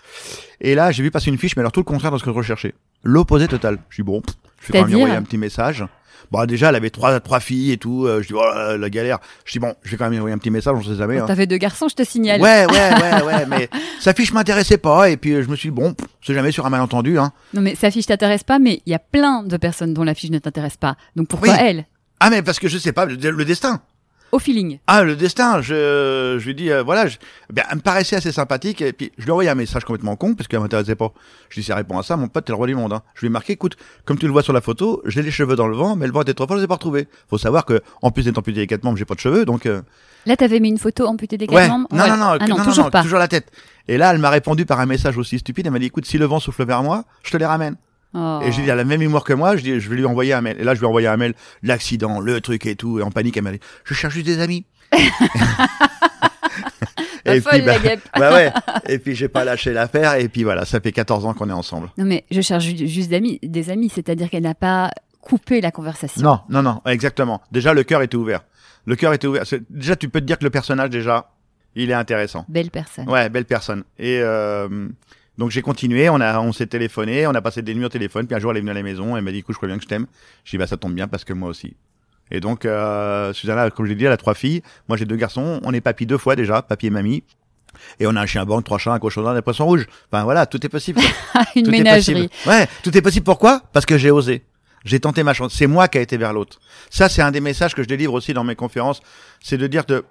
[0.61, 2.31] Et là, j'ai vu passer une fiche, mais alors tout le contraire de ce que
[2.31, 2.73] je recherchais.
[3.03, 3.79] L'opposé total.
[3.89, 4.21] Je suis bon,
[4.59, 5.85] je fais quand même envoyer un petit message.
[6.31, 8.05] Bon, déjà, elle avait trois, trois filles et tout.
[8.05, 9.19] euh, je dis, oh la galère.
[9.45, 11.19] Je dis, bon, je vais quand même envoyer un petit message, on sait jamais.
[11.19, 11.25] hein.
[11.25, 12.41] T'avais deux garçons, je te signale.
[12.41, 15.09] Ouais, ouais, ouais, ouais, mais sa fiche m'intéressait pas.
[15.09, 17.31] Et puis, euh, je me suis dit, bon, c'est jamais sur un malentendu, hein.
[17.53, 20.13] Non, mais sa fiche t'intéresse pas, mais il y a plein de personnes dont la
[20.13, 20.95] fiche ne t'intéresse pas.
[21.15, 21.59] Donc pourquoi Oui.
[21.59, 21.85] elle?
[22.19, 23.81] Ah, mais parce que je sais pas, le, le destin.
[24.31, 24.79] Au feeling.
[24.87, 27.17] Ah, le destin, je, je lui dis, euh, voilà, je,
[27.51, 30.15] ben, elle me paraissait assez sympathique, et puis je lui ai envoyé un message complètement
[30.15, 31.11] con, parce qu'elle m'intéressait pas.
[31.49, 32.93] Je lui ai dit, ça répond à ça, mon pote, t'es le roi du monde,
[32.93, 33.01] hein.
[33.15, 35.55] Je lui ai marqué, écoute, comme tu le vois sur la photo, j'ai les cheveux
[35.55, 37.07] dans le vent, mais le vent était trop fort, je les ai pas retrouvés.
[37.29, 39.65] Faut savoir que, en plus d'être amputé des quatre membres, j'ai pas de cheveux, donc,
[39.65, 39.81] euh,
[40.27, 41.67] Là, t'avais mis une photo amputée des quatre ouais.
[41.67, 41.87] membres?
[41.91, 42.09] Non, Ouais.
[42.09, 43.01] non, non, Ah non, non, toujours non, pas.
[43.01, 43.51] toujours la tête.
[43.87, 46.17] Et là, elle m'a répondu par un message aussi stupide, elle m'a dit, écoute, si
[46.19, 47.75] le vent souffle vers moi, je te les ramène.
[48.13, 48.39] Oh.
[48.43, 50.05] Et j'ai dit, elle a la même humour que moi, je dis, je vais lui
[50.05, 50.57] envoyer un mail.
[50.59, 53.11] Et là, je lui ai envoyé un mail, l'accident, le truc et tout, et en
[53.11, 54.65] panique, elle m'a dit, je cherche juste des amis.
[57.43, 58.01] Folle, la guêpe.
[58.17, 58.51] bah ouais.
[58.89, 61.53] Et puis j'ai pas lâché l'affaire, et puis voilà, ça fait 14 ans qu'on est
[61.53, 61.89] ensemble.
[61.97, 65.71] Non, mais je cherche ju- juste d'amis, des amis, c'est-à-dire qu'elle n'a pas coupé la
[65.71, 66.21] conversation.
[66.21, 67.41] Non, non, non, exactement.
[67.51, 68.41] Déjà, le cœur était ouvert.
[68.85, 69.43] Le cœur était ouvert.
[69.69, 71.29] Déjà, tu peux te dire que le personnage, déjà,
[71.75, 72.43] il est intéressant.
[72.49, 73.07] Belle personne.
[73.07, 73.83] Ouais, belle personne.
[73.99, 74.89] Et euh,
[75.37, 78.27] donc j'ai continué, on a, on s'est téléphoné, on a passé des nuits au téléphone.
[78.27, 79.67] Puis un jour, elle est venue à la maison, elle m'a dit, écoute, je crois
[79.67, 80.05] bien que je t'aime.
[80.43, 81.75] Je dis, bah ça tombe bien parce que moi aussi.
[82.29, 84.61] Et donc, euh, Susanna, comme je l'ai dit, elle a trois filles.
[84.87, 85.59] Moi, j'ai deux garçons.
[85.63, 87.23] On est papy deux fois déjà, papy et mamie.
[87.99, 89.85] Et on a un chien blanc, trois chats, un cochon d'Inde, des poissons rouges.
[90.11, 90.99] Enfin voilà, tout est possible.
[91.55, 92.27] Une Tout est ménagerie.
[92.27, 92.49] possible.
[92.49, 93.23] Ouais, tout est possible.
[93.25, 93.61] Pourquoi?
[93.73, 94.43] Parce que j'ai osé.
[94.85, 95.53] J'ai tenté ma chance.
[95.53, 96.59] C'est moi qui a été vers l'autre.
[96.89, 99.01] Ça, c'est un des messages que je délivre aussi dans mes conférences.
[99.41, 100.03] C'est de dire que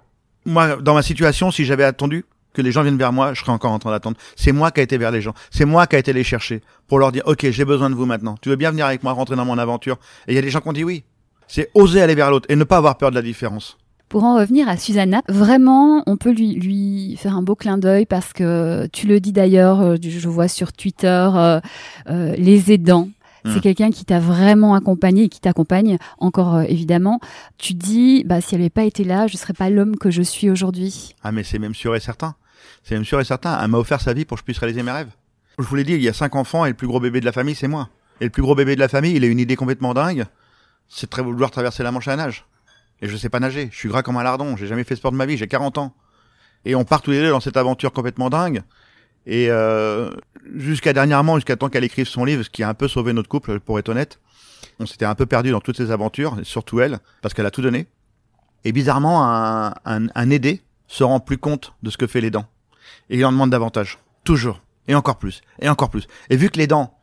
[0.45, 3.51] moi, dans ma situation, si j'avais attendu que les gens viennent vers moi, je serais
[3.51, 4.17] encore en train d'attendre.
[4.35, 5.33] C'est moi qui a été vers les gens.
[5.49, 8.05] C'est moi qui a été les chercher pour leur dire, OK, j'ai besoin de vous
[8.05, 8.35] maintenant.
[8.41, 9.97] Tu veux bien venir avec moi, rentrer dans mon aventure?
[10.27, 11.03] Et il y a des gens qui ont dit oui.
[11.47, 13.77] C'est oser aller vers l'autre et ne pas avoir peur de la différence.
[14.11, 18.05] Pour en revenir à Susanna, vraiment, on peut lui, lui faire un beau clin d'œil
[18.05, 21.61] parce que tu le dis d'ailleurs, euh, je vois sur Twitter, euh,
[22.09, 23.07] euh, les aidants.
[23.45, 23.61] C'est Mm.
[23.61, 27.19] quelqu'un qui t'a vraiment accompagné et qui t'accompagne encore euh, évidemment.
[27.57, 30.11] Tu dis, bah, si elle n'avait pas été là, je ne serais pas l'homme que
[30.11, 31.15] je suis aujourd'hui.
[31.23, 32.35] Ah, mais c'est même sûr et certain.
[32.83, 33.59] C'est même sûr et certain.
[33.63, 35.09] Elle m'a offert sa vie pour que je puisse réaliser mes rêves.
[35.59, 37.25] Je vous l'ai dit, il y a cinq enfants et le plus gros bébé de
[37.25, 37.89] la famille, c'est moi.
[38.19, 40.25] Et le plus gros bébé de la famille, il a une idée complètement dingue.
[40.87, 42.45] C'est de très vouloir traverser la Manche à la nage.
[43.01, 43.69] Et je sais pas nager.
[43.71, 44.55] Je suis gras comme un lardon.
[44.55, 45.37] J'ai jamais fait sport de ma vie.
[45.37, 45.93] J'ai 40 ans.
[46.65, 48.61] Et on part tous les deux dans cette aventure complètement dingue.
[49.25, 50.09] Et euh,
[50.55, 53.29] jusqu'à dernièrement, jusqu'à temps qu'elle écrive son livre, ce qui a un peu sauvé notre
[53.29, 54.19] couple, pour être honnête,
[54.79, 57.61] on s'était un peu perdu dans toutes ces aventures, surtout elle, parce qu'elle a tout
[57.61, 57.87] donné.
[58.63, 62.45] Et bizarrement, un, un, aidé se rend plus compte de ce que fait l'aidant.
[63.09, 63.97] Et il en demande davantage.
[64.23, 64.61] Toujours.
[64.87, 65.41] Et encore plus.
[65.61, 66.07] Et encore plus.
[66.29, 66.93] Et vu que l'aidant,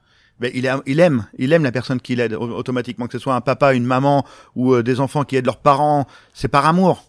[0.40, 3.34] ben, il, il aime, il aime la personne qui l'aide au- automatiquement, que ce soit
[3.34, 7.04] un papa, une maman ou euh, des enfants qui aident leurs parents, c'est par amour.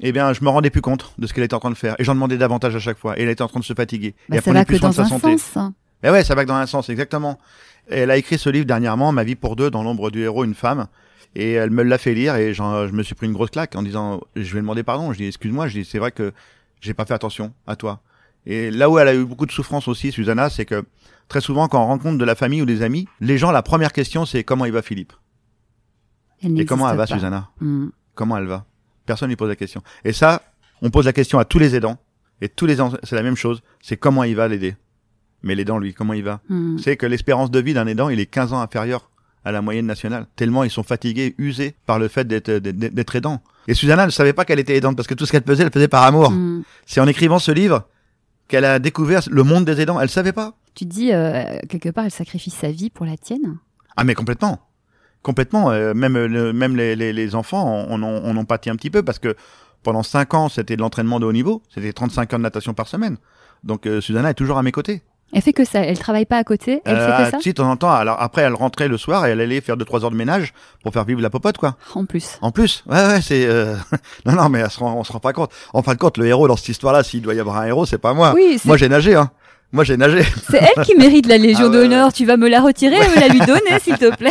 [0.00, 1.96] Eh bien, je me rendais plus compte de ce qu'elle était en train de faire.
[1.98, 3.18] Et j'en demandais davantage à chaque fois.
[3.18, 4.14] Et elle était en train de se fatiguer.
[4.28, 5.38] Bah, et elle ça va plus que soin de dans sa un santé.
[5.38, 5.72] sens.
[6.02, 7.38] Eh ouais, ça va que dans un sens, exactement.
[7.88, 10.44] Et elle a écrit ce livre dernièrement, Ma vie pour deux, dans l'ombre du héros,
[10.44, 10.86] une femme.
[11.34, 13.82] Et elle me l'a fait lire et je me suis pris une grosse claque en
[13.82, 15.12] disant, je vais demander pardon.
[15.12, 16.32] Je dis, excuse-moi, je dis, c'est vrai que
[16.80, 18.00] j'ai pas fait attention à toi.
[18.46, 20.84] Et là où elle a eu beaucoup de souffrance aussi, Susanna, c'est que
[21.28, 23.92] très souvent, quand on rencontre de la famille ou des amis, les gens, la première
[23.92, 25.12] question, c'est comment il va Philippe?
[26.42, 27.14] Elle Et comment elle va, pas.
[27.14, 27.50] Susanna?
[27.60, 27.88] Mm.
[28.14, 28.64] Comment elle va?
[29.06, 29.82] Personne lui pose la question.
[30.04, 30.42] Et ça,
[30.82, 31.98] on pose la question à tous les aidants.
[32.42, 33.62] Et tous les ans, c'est la même chose.
[33.80, 34.76] C'est comment il va l'aider.
[35.42, 36.78] Mais l'aidant, lui, comment il va Mm.
[36.78, 39.10] c'est que l'espérance de vie d'un aidant, il est 15 ans inférieur
[39.44, 40.26] à la moyenne nationale.
[40.34, 43.40] Tellement ils sont fatigués, usés par le fait d'être, d'être, aidant.
[43.68, 45.72] Et Susanna ne savait pas qu'elle était aidante parce que tout ce qu'elle faisait, elle
[45.72, 46.30] faisait par amour.
[46.32, 46.64] Mm.
[46.84, 47.86] C'est en écrivant ce livre
[48.48, 50.00] qu'elle a découvert le monde des aidants.
[50.00, 50.54] Elle savait pas.
[50.74, 53.58] Tu dis, euh, quelque part, elle sacrifie sa vie pour la tienne?
[53.96, 54.60] Ah mais complètement.
[55.26, 55.70] Complètement.
[55.72, 58.90] Euh, même le- même les, les, les enfants on, on, on en pâtit un petit
[58.90, 59.34] peu parce que
[59.82, 61.62] pendant 5 ans, c'était de l'entraînement de haut niveau.
[61.74, 63.16] C'était 35 heures de natation par semaine.
[63.64, 65.02] Donc euh, Susanna est toujours à mes côtés.
[65.32, 65.80] Elle fait que ça.
[65.80, 66.80] Elle travaille pas à côté.
[66.84, 67.38] Elle Euh, fait que ça.
[67.40, 67.90] si, de temps en temps.
[67.90, 70.52] Alors après, elle rentrait le soir et elle allait faire 2-3 heures de ménage
[70.84, 71.74] pour faire vivre la popote, quoi.
[71.96, 72.38] En plus.
[72.42, 73.44] En plus, ouais, ouais, c'est.
[73.46, 73.74] euh,
[74.26, 75.50] non, non, mais elle se rend- on se rend pas compte.
[75.72, 77.86] En fin de compte, le héros dans cette histoire-là, s'il doit y avoir un héros,
[77.86, 78.34] c'est pas moi.
[78.36, 79.30] Oui, c'est Moi, j'ai nagé, hein.
[79.72, 80.22] Moi, j'ai nagé.
[80.48, 82.12] c'est elle qui mérite la Légion Ah ouais, d'honneur.
[82.12, 84.30] Tu vas me la retirer ou me la lui donner, s'il te plaît.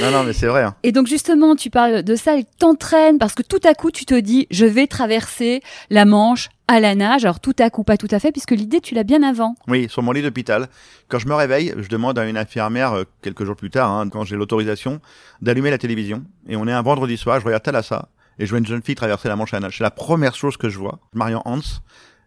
[0.00, 0.62] Non, non, mais c'est vrai.
[0.62, 0.74] Hein.
[0.82, 4.04] Et donc justement, tu parles de ça, elle t'entraîne parce que tout à coup, tu
[4.04, 7.24] te dis, je vais traverser la Manche à la nage.
[7.24, 9.54] Alors tout à coup, pas tout à fait, puisque l'idée, tu l'as bien avant.
[9.68, 10.68] Oui, sur mon lit d'hôpital.
[11.08, 14.08] Quand je me réveille, je demande à une infirmière, euh, quelques jours plus tard, hein,
[14.08, 15.00] quand j'ai l'autorisation,
[15.40, 16.24] d'allumer la télévision.
[16.48, 18.08] Et on est un vendredi soir, je regarde Thalassa,
[18.38, 19.78] et je vois une jeune fille traverser la Manche à la nage.
[19.78, 20.98] C'est la première chose que je vois.
[21.12, 21.60] Marion Hans,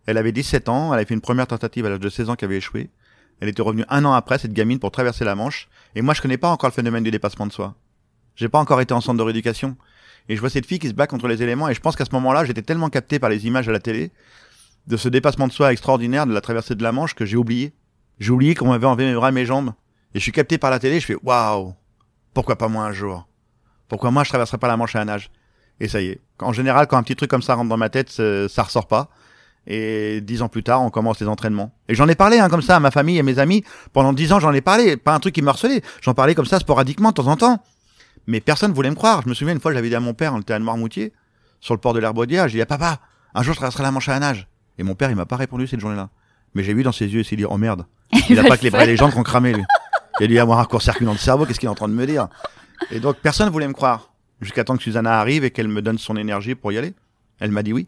[0.06, 2.36] elle avait 17 ans, elle avait fait une première tentative à l'âge de 16 ans
[2.36, 2.90] qui avait échoué.
[3.40, 5.68] Elle était revenue un an après, cette gamine, pour traverser la Manche.
[5.96, 7.76] Et moi, je connais pas encore le phénomène du dépassement de soi.
[8.36, 9.76] J'ai pas encore été en centre de rééducation.
[10.28, 12.06] Et je vois cette fille qui se bat contre les éléments, et je pense qu'à
[12.06, 14.12] ce moment-là, j'étais tellement capté par les images à la télé,
[14.88, 17.74] de ce dépassement de soi extraordinaire de la traversée de la Manche, que j'ai oublié.
[18.20, 19.74] J'ai oublié qu'on m'avait enlevé mes bras et mes jambes.
[20.14, 21.74] Et je suis capté par la télé, je fais waouh,
[22.34, 23.28] Pourquoi pas moi un jour?
[23.88, 25.30] Pourquoi moi je traverserai pas la Manche à la nage
[25.80, 26.22] Et ça y est.
[26.40, 28.88] En général, quand un petit truc comme ça rentre dans ma tête, ça, ça ressort
[28.88, 29.10] pas.
[29.68, 31.72] Et dix ans plus tard, on commence les entraînements.
[31.90, 33.64] Et j'en ai parlé hein, comme ça à ma famille et mes amis.
[33.94, 34.96] Pendant dix ans, j'en ai parlé.
[34.98, 35.82] Pas un truc qui me harcelait.
[36.02, 37.64] J'en parlais comme ça sporadiquement de temps en temps.
[38.28, 39.22] Mais personne voulait me croire.
[39.24, 41.14] Je me souviens une fois, j'avais dit à mon père, on était à Noirmoutier,
[41.60, 43.00] sur le port de l'Herbaudière, j'ai dit à papa,
[43.34, 44.48] un jour je traverserai la Manche à la nage.
[44.78, 46.10] Et mon père, il m'a pas répondu cette journée-là.
[46.54, 47.86] Mais j'ai vu dans ses yeux, il s'est dit, oh merde.
[48.30, 49.64] Il a pas que les vrais légendes qui ont cramé, lui.
[50.20, 51.94] Il a dû avoir un court-circuit dans le cerveau, qu'est-ce qu'il est en train de
[51.94, 52.28] me dire?
[52.92, 54.12] Et donc, personne voulait me croire.
[54.42, 56.94] Jusqu'à temps que Susanna arrive et qu'elle me donne son énergie pour y aller.
[57.40, 57.88] Elle m'a dit oui.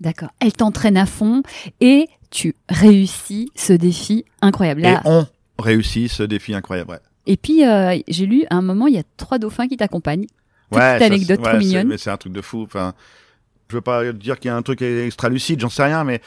[0.00, 0.30] D'accord.
[0.40, 1.42] Elle t'entraîne à fond
[1.80, 4.80] et tu réussis ce défi incroyable.
[4.82, 5.26] Là, Et on
[5.58, 6.90] réussit ce défi incroyable.
[6.92, 6.98] Ouais.
[7.26, 10.26] Et puis, euh, j'ai lu à un moment, il y a trois dauphins qui t'accompagnent.
[10.70, 11.88] Petite Ouais, ça, anecdote c'est- trop ouais, mignonne.
[11.88, 12.62] Mais c'est un truc de fou.
[12.62, 12.94] Enfin,
[13.68, 16.20] je veux pas dire qu'il y a un truc extra lucide, j'en sais rien, mais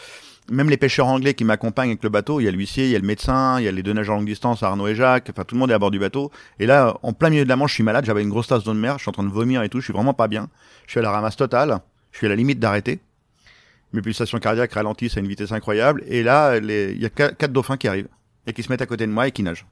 [0.51, 2.95] même les pêcheurs anglais qui m'accompagnent avec le bateau, il y a l'huissier, il y
[2.95, 5.29] a le médecin, il y a les deux nageurs longue distance, Arnaud et Jacques.
[5.31, 6.29] Enfin, tout le monde est à bord du bateau.
[6.59, 8.63] Et là, en plein milieu de la Manche, je suis malade, j'avais une grosse tasse
[8.65, 10.27] d'eau de mer, je suis en train de vomir et tout, je suis vraiment pas
[10.27, 10.49] bien.
[10.85, 11.79] Je suis à la ramasse totale,
[12.11, 12.99] je suis à la limite d'arrêter.
[13.93, 16.03] Mes pulsations cardiaques ralentissent à une vitesse incroyable.
[16.07, 18.07] Et là, il y a qua- quatre dauphins qui arrivent
[18.47, 19.65] et qui se mettent à côté de moi et qui nagent.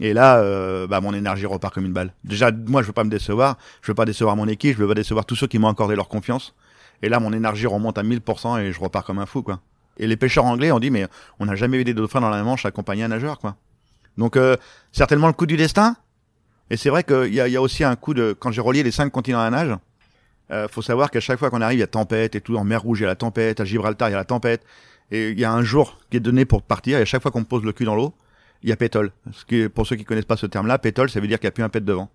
[0.00, 2.12] Et là, euh, bah, mon énergie repart comme une balle.
[2.24, 3.56] Déjà, moi, je veux pas me décevoir.
[3.82, 4.76] Je veux pas décevoir mon équipe.
[4.76, 6.54] Je veux pas décevoir tous ceux qui m'ont accordé leur confiance.
[7.02, 9.60] Et là, mon énergie remonte à 1000% et je repars comme un fou, quoi.
[9.98, 11.06] Et les pêcheurs anglais ont dit, mais
[11.38, 13.56] on n'a jamais vu des dauphins dans la Manche accompagner un nageur, quoi.
[14.18, 14.56] Donc, euh,
[14.92, 15.96] certainement le coup du destin.
[16.70, 18.82] Et c'est vrai qu'il y a, y a aussi un coup de, quand j'ai relié
[18.82, 19.76] les cinq continents à la nage,
[20.52, 22.56] euh, faut savoir qu'à chaque fois qu'on arrive, il y a tempête et tout.
[22.56, 23.60] En mer Rouge, il y a la tempête.
[23.60, 24.64] À Gibraltar, il y a la tempête.
[25.10, 26.98] Et il y a un jour qui est donné pour partir.
[26.98, 28.14] Et à chaque fois qu'on pose le cul dans l'eau,
[28.62, 29.12] il y a pétole.
[29.74, 31.64] Pour ceux qui connaissent pas ce terme-là, pétole, ça veut dire qu'il n'y a plus
[31.64, 32.10] un pet devant.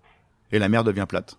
[0.52, 1.38] Et la mer devient plate.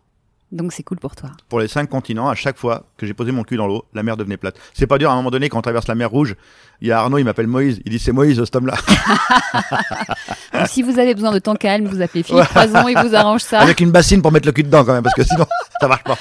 [0.51, 1.29] Donc, c'est cool pour toi.
[1.47, 4.01] Pour les cinq continents, à chaque fois que j'ai posé mon cul dans l'eau, la
[4.01, 4.55] mer devenait plate.
[4.73, 6.35] C'est pas dur, à un moment donné, quand on traverse la mer Rouge,
[6.81, 7.81] il y a Arnaud, il m'appelle Moïse.
[7.85, 8.73] Il dit, c'est Moïse, cet homme-là.
[10.53, 13.41] Donc, si vous avez besoin de temps calme, vous appelez Philippe Poison, il vous arrange
[13.41, 13.59] ça.
[13.59, 15.45] Avec une bassine pour mettre le cul dedans, quand même, parce que sinon,
[15.79, 16.17] ça marche pas.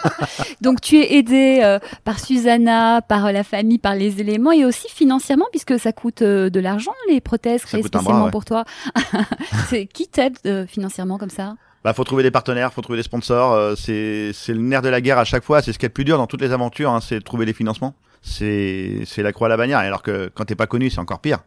[0.60, 4.66] Donc, tu es aidé euh, par Susanna, par euh, la famille, par les éléments et
[4.66, 8.30] aussi financièrement, puisque ça coûte euh, de l'argent, les prothèses créées spécialement bras, ouais.
[8.30, 8.64] pour toi.
[9.70, 11.54] C'est qui t'aide financièrement comme ça?
[11.84, 13.52] Bah, faut trouver des partenaires, faut trouver des sponsors.
[13.52, 15.62] euh, c'est, le nerf de la guerre à chaque fois.
[15.62, 17.52] C'est ce qui est le plus dur dans toutes les aventures, hein, c'est trouver des
[17.52, 17.94] financements.
[18.22, 19.78] C'est, c'est la croix à la bannière.
[19.78, 21.38] Alors que quand t'es pas connu, c'est encore pire.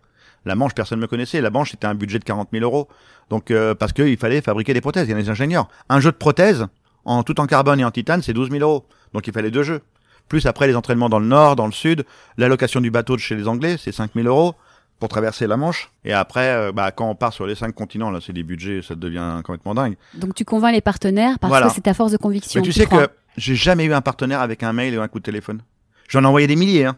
[0.44, 1.40] La Manche, personne ne me connaissait.
[1.40, 2.90] La Manche, c'était un budget de 40 000 euros.
[3.30, 5.08] Donc, euh, parce qu'il fallait fabriquer des prothèses.
[5.08, 5.70] Il y a des ingénieurs.
[5.90, 6.68] Un jeu de prothèses,
[7.06, 8.86] en tout en carbone et en titane, c'est 12 000 euros.
[9.14, 9.82] Donc, il fallait deux jeux.
[10.28, 12.06] Plus après les entraînements dans le nord, dans le sud,
[12.38, 14.56] l'allocation du bateau de chez les Anglais, c'est 5 000 euros
[15.00, 15.92] pour traverser la Manche.
[16.04, 18.82] Et après, euh, bah, quand on part sur les cinq continents, là, c'est des budgets,
[18.82, 19.96] ça devient complètement dingue.
[20.14, 21.68] Donc, tu convaincs les partenaires parce Voilà.
[21.68, 22.62] que c'est ta force de conviction.
[22.62, 23.08] Mais tu tu sais crois.
[23.08, 25.62] que j'ai jamais eu un partenaire avec un mail et un coup de téléphone.
[26.08, 26.98] J'en ai envoyé des milliers, hein.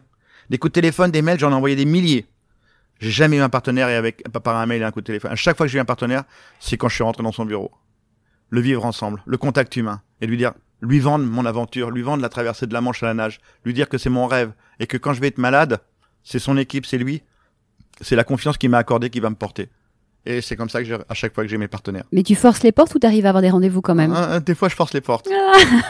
[0.50, 2.26] Des coups de téléphone, des mails, j'en ai envoyé des milliers.
[3.00, 5.30] J'ai jamais eu un partenaire et avec, par un mail et un coup de téléphone.
[5.30, 6.24] À chaque fois que j'ai eu un partenaire,
[6.58, 7.70] c'est quand je suis rentré dans son bureau.
[8.50, 10.00] Le vivre ensemble, le contact humain.
[10.20, 13.06] Et lui dire, lui vendre mon aventure, lui vendre la traversée de la Manche à
[13.06, 13.40] la nage.
[13.64, 14.52] Lui dire que c'est mon rêve.
[14.80, 15.80] Et que quand je vais être malade,
[16.24, 17.22] c'est son équipe, c'est lui.
[18.00, 19.68] C'est la confiance qu'il m'a accordée qui va me porter.
[20.26, 22.04] Et c'est comme ça que j'ai, à chaque fois que j'ai mes partenaires.
[22.12, 24.40] Mais tu forces les portes ou tu arrives à avoir des rendez-vous quand même Hein,
[24.40, 25.26] Des fois, je force les portes.
[25.26, 25.34] Des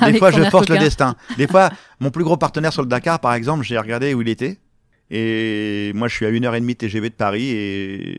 [0.00, 1.16] Avec fois, je force le destin.
[1.36, 4.28] Des fois, mon plus gros partenaire sur le Dakar, par exemple, j'ai regardé où il
[4.28, 4.58] était.
[5.10, 8.18] Et moi, je suis à une heure et demie de TGV de Paris et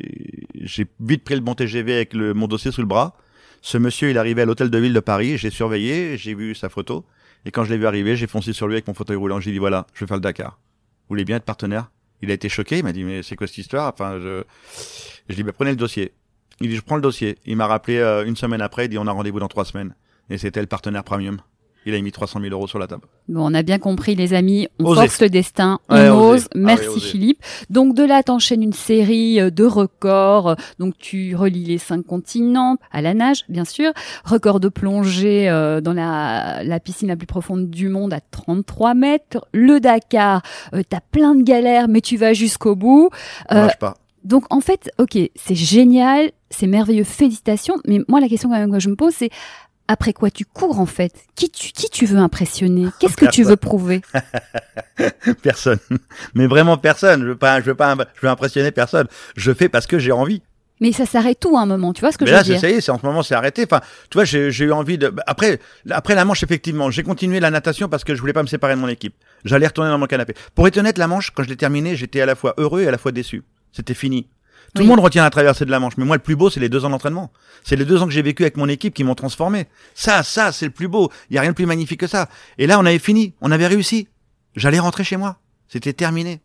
[0.56, 3.16] j'ai vite pris le bon TGV avec le, mon dossier sous le bras.
[3.62, 5.38] Ce monsieur, il arrivait à l'hôtel de ville de Paris.
[5.38, 7.06] J'ai surveillé, j'ai vu sa photo.
[7.46, 9.40] Et quand je l'ai vu arriver, j'ai foncé sur lui avec mon fauteuil roulant.
[9.40, 10.60] J'ai dit, voilà, je vais faire le Dakar.
[11.04, 11.92] Vous voulez bien être partenaire?
[12.22, 12.80] Il a été choqué.
[12.80, 13.92] Il m'a dit, mais c'est quoi cette histoire?
[13.94, 14.44] Enfin, je,
[15.30, 16.14] je dis, bah, prenez le dossier.
[16.62, 17.38] Il dit, je prends le dossier.
[17.46, 18.86] Il m'a rappelé euh, une semaine après.
[18.86, 19.96] Il dit, on a rendez-vous dans trois semaines.
[20.30, 21.40] Et c'était le partenaire premium.
[21.86, 23.04] Il a mis 300 000 euros sur la table.
[23.30, 24.68] Bon, on a bien compris, les amis.
[24.80, 25.02] On Osez.
[25.02, 26.46] force le destin, on Ouais, ose.
[26.54, 27.00] Ah Merci.
[27.00, 27.42] Philippe.
[27.70, 30.56] Donc de là, t'enchaînes une série euh, de records.
[30.78, 33.92] Donc tu relis les cinq continents à la nage, bien sûr.
[34.26, 38.94] Record de plongée euh, dans la, la piscine la plus profonde du monde à 33
[38.94, 39.46] mètres.
[39.54, 40.42] Le Dakar,
[40.74, 43.10] euh, t'as plein de galères, mais tu vas jusqu'au bout.
[43.50, 43.96] On Euh, lâche pas.
[44.26, 47.76] Donc en fait, ok, c'est génial, c'est merveilleux, félicitations.
[47.88, 49.30] Mais moi, la question quand même que je me pose, c'est
[49.92, 52.88] après quoi tu cours en fait Qui tu, qui tu veux impressionner?
[53.00, 54.02] Qu'est-ce que tu veux prouver?
[55.42, 55.80] Personne.
[56.34, 57.22] Mais vraiment personne.
[57.22, 59.08] Je veux pas, je veux pas, je veux impressionner personne.
[59.36, 60.42] Je fais parce que j'ai envie.
[60.82, 62.46] Mais ça s'arrête tout à un moment, tu vois ce que Mais je là, veux
[62.46, 62.62] c'est dire?
[62.62, 63.66] ça y est, c'est en ce moment, c'est arrêté.
[63.66, 65.10] Enfin, tu vois, j'ai j'ai eu envie de.
[65.10, 68.44] bah, Après, après la Manche, effectivement, j'ai continué la natation parce que je voulais pas
[68.44, 69.14] me séparer de mon équipe.
[69.44, 70.36] J'allais retourner dans mon canapé.
[70.56, 72.88] Pour être honnête, la Manche, quand je l'ai terminée, j'étais à la fois heureux et
[72.88, 73.44] à la fois déçu.
[73.74, 74.28] C'était fini.
[74.76, 74.88] Tout Oui.
[74.88, 76.70] le monde retient la traversée de la Manche, mais moi, le plus beau, c'est les
[76.70, 77.32] deux ans d'entraînement.
[77.64, 79.66] C'est les deux ans que j'ai vécu avec mon équipe qui m'ont transformé.
[79.96, 81.12] Ça, ça, c'est le plus beau.
[81.30, 82.30] Il y a rien de plus magnifique que ça.
[82.58, 83.34] Et là, on avait fini.
[83.42, 84.08] On avait réussi.
[84.56, 85.38] J'allais rentrer chez moi.
[85.68, 86.42] C'était terminé.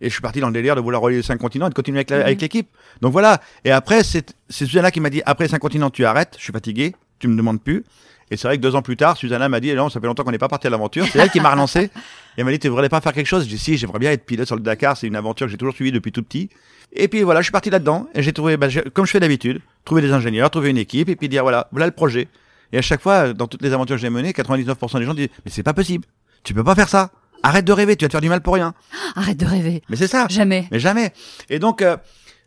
[0.00, 1.74] Et je suis parti dans le délire de vouloir relier les cinq continents et de
[1.74, 2.40] continuer avec Mhm.
[2.40, 2.68] l'équipe.
[3.00, 3.40] Donc voilà.
[3.64, 6.34] Et après, c'est c'est Susanna qui m'a dit après les cinq continents, tu arrêtes.
[6.38, 6.94] Je suis fatigué.
[7.18, 7.84] Tu me demandes plus.
[8.30, 10.24] Et c'est vrai que deux ans plus tard, Susanna m'a dit, non, ça fait longtemps
[10.24, 11.06] qu'on n'est pas parti à l'aventure.
[11.12, 11.80] C'est elle qui m'a relancé.
[11.84, 11.90] Et
[12.38, 13.44] elle m'a dit, tu voudrais pas faire quelque chose?
[13.44, 14.96] J'ai dit, si, j'aimerais bien être pilote sur le Dakar.
[14.96, 16.48] C'est une aventure que j'ai toujours suivie depuis tout petit.
[16.94, 18.06] Et puis voilà, je suis parti là-dedans.
[18.14, 21.16] Et j'ai trouvé, bah, comme je fais d'habitude, trouver des ingénieurs, trouver une équipe et
[21.16, 22.28] puis dire, voilà, voilà le projet.
[22.72, 25.28] Et à chaque fois, dans toutes les aventures que j'ai menées, 99% des gens disent,
[25.44, 26.04] mais c'est pas possible.
[26.44, 27.10] Tu peux pas faire ça.
[27.42, 27.96] Arrête de rêver.
[27.96, 28.74] Tu vas te faire du mal pour rien.
[29.16, 29.82] Arrête de rêver.
[29.88, 30.26] Mais c'est ça.
[30.30, 30.66] Jamais.
[30.70, 31.12] Mais jamais.
[31.50, 31.96] Et donc, euh,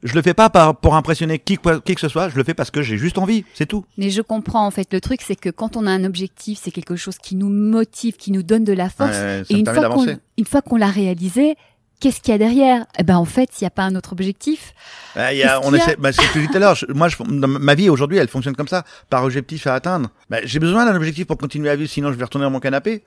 [0.04, 2.30] je le fais pas par, pour impressionner qui, quoi- qui que ce soit.
[2.30, 3.44] Je le fais parce que j'ai juste envie.
[3.54, 3.86] C'est tout.
[3.98, 4.92] Mais je comprends en fait.
[4.94, 8.16] Le truc, c'est que quand on a un objectif, c'est quelque chose qui nous motive,
[8.18, 9.12] qui nous donne de la force.
[9.12, 10.06] Ouais, ça et une fois, qu'on,
[10.38, 11.56] une fois qu'on l'a réalisé,
[12.00, 12.86] qu'est-ce qu'il y a derrière?
[13.00, 14.74] Eh ben en fait, s'il n'y a pas un autre objectif,
[15.16, 16.52] Ah, il y a- on qu'il y a essaie, bah, c'est ce que je disais
[16.52, 16.78] tout à l'heure.
[16.90, 20.10] Moi, je, ma vie aujourd'hui, elle fonctionne comme ça, par objectif à atteindre.
[20.30, 22.60] Bah, j'ai besoin d'un objectif pour continuer à vivre, sinon je vais retourner dans mon
[22.60, 23.04] canapé.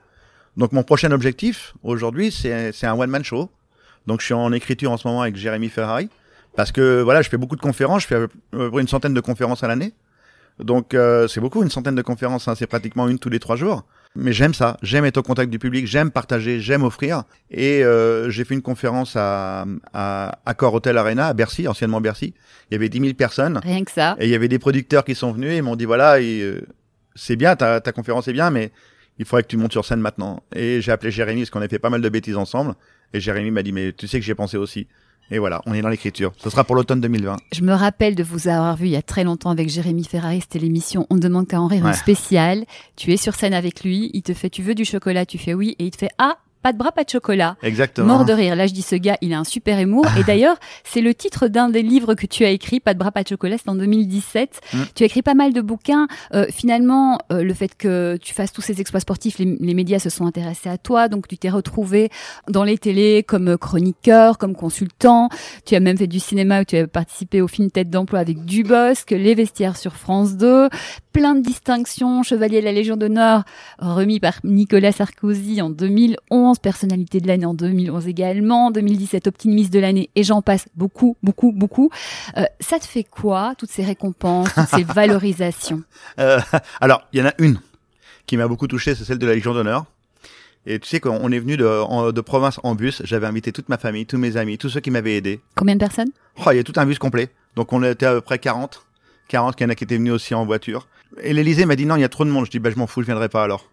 [0.57, 3.49] Donc, mon prochain objectif aujourd'hui, c'est, c'est un one man show.
[4.07, 6.09] Donc, je suis en écriture en ce moment avec Jérémy Ferrari,
[6.55, 8.01] parce que voilà, je fais beaucoup de conférences.
[8.03, 9.93] Je fais à peu près une centaine de conférences à l'année.
[10.59, 12.47] Donc, euh, c'est beaucoup, une centaine de conférences.
[12.49, 13.85] hein, c'est pratiquement une tous les trois jours.
[14.15, 14.77] Mais j'aime ça.
[14.81, 15.87] J'aime être au contact du public.
[15.87, 16.59] J'aime partager.
[16.59, 17.23] J'aime offrir.
[17.49, 22.33] Et euh, j'ai fait une conférence à, à Accor Hotel Arena à Bercy, anciennement Bercy.
[22.69, 23.59] Il y avait 10 000 personnes.
[23.63, 24.17] rien que ça.
[24.19, 26.61] Et il y avait des producteurs qui sont venus et m'ont dit voilà, euh,
[27.15, 28.71] c'est bien, ta, ta conférence est bien, mais
[29.17, 30.43] il faudrait que tu montes sur scène maintenant.
[30.53, 32.73] Et j'ai appelé Jérémy parce qu'on a fait pas mal de bêtises ensemble.
[33.13, 34.87] Et Jérémy m'a dit mais tu sais que j'y ai pensé aussi.
[35.29, 36.33] Et voilà, on est dans l'écriture.
[36.37, 37.37] Ce sera pour l'automne 2020.
[37.53, 40.41] Je me rappelle de vous avoir vu il y a très longtemps avec Jérémy Ferrari,
[40.41, 41.95] c'était l'émission On demande qu'à en rire, un Ouais.
[41.95, 42.65] spécial.
[42.97, 45.53] Tu es sur scène avec lui, il te fait tu veux du chocolat, tu fais
[45.53, 47.55] oui, et il te fait ah, pas de bras, pas de chocolat.
[47.63, 48.07] Exactement.
[48.07, 48.55] Mort de rire.
[48.55, 50.05] Là, je dis ce gars, il a un super humour.
[50.19, 53.11] Et d'ailleurs, c'est le titre d'un des livres que tu as écrit, Pas de bras,
[53.11, 54.61] pas de chocolat, c'est en 2017.
[54.73, 54.77] Mm.
[54.95, 56.07] Tu as écrit pas mal de bouquins.
[56.33, 59.99] Euh, finalement, euh, le fait que tu fasses tous ces exploits sportifs, les, les médias
[59.99, 61.07] se sont intéressés à toi.
[61.07, 62.09] Donc, tu t'es retrouvé
[62.49, 65.29] dans les télés comme chroniqueur, comme consultant.
[65.65, 68.45] Tu as même fait du cinéma où tu as participé au film Tête d'emploi avec
[68.45, 70.69] Dubosc, Les Vestiaires sur France 2.
[71.13, 73.43] Plein de distinctions, chevalier de la Légion d'honneur
[73.79, 79.79] remis par Nicolas Sarkozy en 2011, personnalité de l'année en 2011 également, 2017 optimiste de
[79.79, 81.89] l'année et j'en passe beaucoup, beaucoup, beaucoup.
[82.37, 85.83] Euh, ça te fait quoi, toutes ces récompenses, toutes ces valorisations?
[86.19, 86.39] Euh,
[86.79, 87.59] alors, il y en a une
[88.25, 89.85] qui m'a beaucoup touché, c'est celle de la Légion d'honneur.
[90.65, 93.01] Et tu sais qu'on est venu de, province en bus.
[93.03, 95.41] J'avais invité toute ma famille, tous mes amis, tous ceux qui m'avaient aidé.
[95.55, 96.11] Combien de personnes?
[96.45, 97.29] Oh, il y a tout un bus complet.
[97.55, 98.85] Donc on était à peu près 40.
[99.27, 100.87] 40, qu'il y en a qui étaient venus aussi en voiture.
[101.21, 102.45] Et l'Elysée m'a dit non, il y a trop de monde.
[102.45, 103.69] Je dis bah je m'en fous, je viendrai pas alors.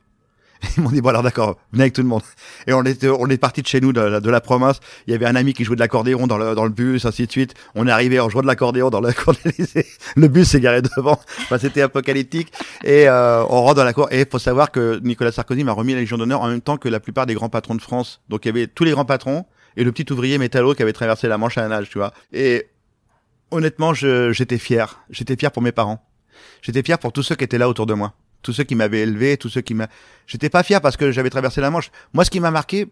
[0.77, 2.23] Ils m'ont dit bon alors d'accord, venez avec tout le monde.
[2.66, 4.81] Et on était, on est parti de chez nous, de, la- de la province.
[5.07, 7.27] Il y avait un ami qui jouait de l'accordéon dans le, dans le bus, ainsi
[7.27, 7.55] de suite.
[7.77, 9.35] On est arrivé en jouant de l'accordéon dans la cour.
[10.16, 11.21] Le bus s'est garé devant.
[11.42, 12.53] Enfin, c'était apocalyptique.
[12.85, 14.09] Et euh, on rentre dans la cour.
[14.11, 16.77] Et il faut savoir que Nicolas Sarkozy m'a remis la Légion d'honneur en même temps
[16.77, 18.21] que la plupart des grands patrons de France.
[18.29, 20.92] Donc il y avait tous les grands patrons et le petit ouvrier métallo qui avait
[20.92, 22.12] traversé la Manche à la nage, tu vois.
[22.33, 22.66] Et
[23.53, 25.01] honnêtement, j'étais fier.
[25.11, 26.05] J'étais fier pour mes parents.
[26.62, 28.14] J'étais fier pour tous ceux qui étaient là autour de moi.
[28.42, 29.88] Tous ceux qui m'avaient élevé, tous ceux qui m'a.
[30.27, 31.90] J'étais pas fier parce que j'avais traversé la Manche.
[32.12, 32.87] Moi, ce qui m'a marqué,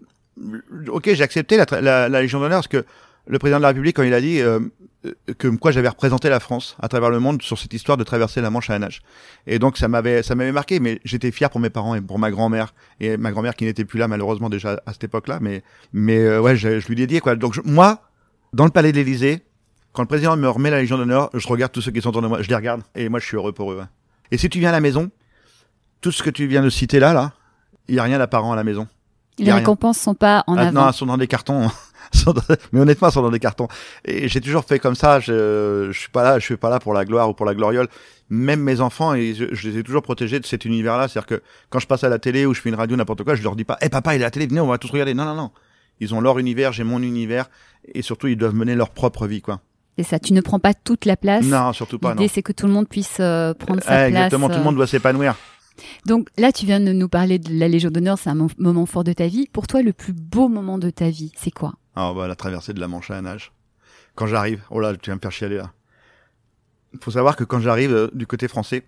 [0.88, 2.84] ok, j'ai accepté la, la, la Légion d'honneur parce que
[3.26, 4.60] le président de la République, quand il a dit euh,
[5.04, 8.04] euh, que quoi j'avais représenté la France à travers le monde sur cette histoire de
[8.04, 9.02] traverser la Manche à la nage.
[9.46, 12.18] Et donc ça m'avait ça m'avait marqué, mais j'étais fier pour mes parents et pour
[12.18, 15.62] ma grand-mère et ma grand-mère qui n'était plus là malheureusement déjà à cette époque-là, mais
[15.92, 17.36] mais euh, ouais, je, lui dédiais quoi.
[17.36, 18.02] Donc moi,
[18.52, 19.40] dans le palais de l'Élysée,
[19.92, 22.22] quand le président me remet la Légion d'honneur, je regarde tous ceux qui sont autour
[22.22, 23.78] de moi, je les regarde et moi je suis heureux pour eux.
[23.78, 23.84] ouais.
[24.30, 25.10] Et si tu viens à la maison,
[26.00, 27.32] tout ce que tu viens de citer là, là,
[27.88, 28.86] il y a rien d'apparent à la maison.
[29.38, 30.72] Les récompenses sont pas en Ah, avant.
[30.72, 31.68] non, elles sont dans des cartons.
[32.72, 33.68] Mais honnêtement, elles sont dans des cartons.
[34.04, 35.20] Et j'ai toujours fait comme ça.
[35.20, 37.54] Je, je suis pas là, je suis pas là pour la gloire ou pour la
[37.54, 37.88] gloriole.
[38.30, 41.08] Même mes enfants, et je, je les ai toujours protégés de cet univers-là.
[41.08, 43.34] C'est-à-dire que quand je passe à la télé ou je fais une radio, n'importe quoi,
[43.34, 44.90] je leur dis pas, hé papa, il est à la télé, venez, on va tous
[44.90, 45.14] regarder.
[45.14, 45.50] Non, non, non.
[46.00, 47.46] Ils ont leur univers, j'ai mon univers.
[47.94, 49.60] Et surtout, ils doivent mener leur propre vie, quoi.
[49.98, 51.44] C'est ça, tu ne prends pas toute la place.
[51.44, 52.12] Non, surtout pas.
[52.12, 54.08] L'idée, c'est que tout le monde puisse euh, prendre sa Ah, place.
[54.08, 55.36] exactement, tout euh, le monde doit s'épanouir.
[56.06, 58.86] Donc là, tu viens de nous parler de la Légion d'honneur, c'est un mo- moment
[58.86, 59.46] fort de ta vie.
[59.52, 61.74] Pour toi, le plus beau moment de ta vie, c'est quoi?
[61.94, 63.52] Ah, bah, la traversée de la Manche à nage.
[64.14, 65.72] Quand j'arrive, oh là, tu vas me faire chialer là.
[67.00, 68.84] faut savoir que quand j'arrive euh, du côté français,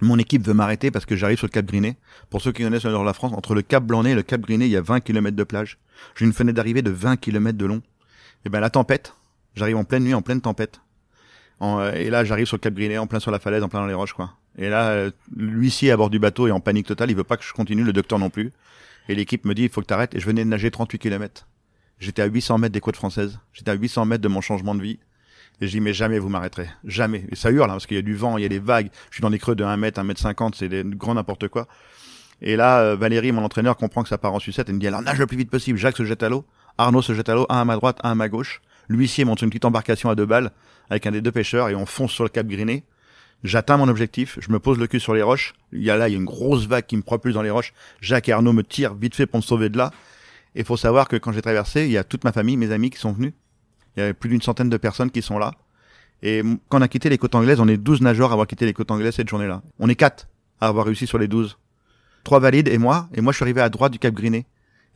[0.00, 1.96] mon équipe veut m'arrêter parce que j'arrive sur le Cap Griné.
[2.30, 4.22] Pour ceux qui connaissent le nord de la France, entre le Cap Blanc-Nez et le
[4.22, 5.78] Cap Griné, il y a 20 km de plage.
[6.14, 7.82] J'ai une fenêtre d'arrivée de 20 km de long.
[8.44, 9.14] Et ben la tempête,
[9.56, 10.80] j'arrive en pleine nuit, en pleine tempête.
[11.62, 13.80] Euh, et là, j'arrive sur le Cap Griné, en plein sur la falaise, en plein
[13.80, 14.34] dans les roches, quoi.
[14.58, 17.36] Et là, euh, l'huissier à bord du bateau est en panique totale, il veut pas
[17.36, 18.52] que je continue, le docteur non plus.
[19.08, 20.14] Et l'équipe me dit, il faut que t'arrêtes.
[20.14, 21.46] Et je venais de nager 38 km.
[22.00, 23.38] J'étais à 800 mètres des côtes françaises.
[23.52, 24.98] J'étais à 800 mètres de mon changement de vie.
[25.60, 26.68] Et je dis, mais jamais vous m'arrêterez.
[26.84, 27.24] Jamais.
[27.30, 28.90] Et ça hurle, hein, parce qu'il y a du vent, il y a des vagues.
[29.10, 31.66] Je suis dans des creux de 1 mètre, 1 mètre 50, c'est grand n'importe quoi.
[32.42, 34.68] Et là, euh, Valérie, mon entraîneur, comprend que ça part en sucette.
[34.68, 35.78] Elle me dit, alors nage le plus vite possible.
[35.78, 36.44] Jacques se jette à l'eau.
[36.76, 38.60] Arnaud se jette à l'eau, un à ma droite, un à ma gauche.
[38.88, 40.52] L'huissier monte une petite embarcation à deux balles
[40.90, 42.84] avec un des deux pêcheurs et on fonce sur le cap Griné.
[43.44, 45.54] J'atteins mon objectif, je me pose le cul sur les roches.
[45.72, 47.50] Il y a là, il y a une grosse vague qui me propulse dans les
[47.50, 47.72] roches.
[48.00, 49.92] Jacques et Arnaud me tirent vite fait pour me sauver de là.
[50.56, 52.90] Et faut savoir que quand j'ai traversé, il y a toute ma famille, mes amis
[52.90, 53.32] qui sont venus.
[53.96, 55.52] Il y avait plus d'une centaine de personnes qui sont là.
[56.22, 58.66] Et quand on a quitté les côtes anglaises, on est 12 nageurs à avoir quitté
[58.66, 59.62] les côtes anglaises cette journée-là.
[59.78, 60.26] On est quatre
[60.60, 61.58] à avoir réussi sur les 12.
[62.24, 63.08] Trois valides et moi.
[63.14, 64.46] Et moi, je suis arrivé à droite du Cap Griné.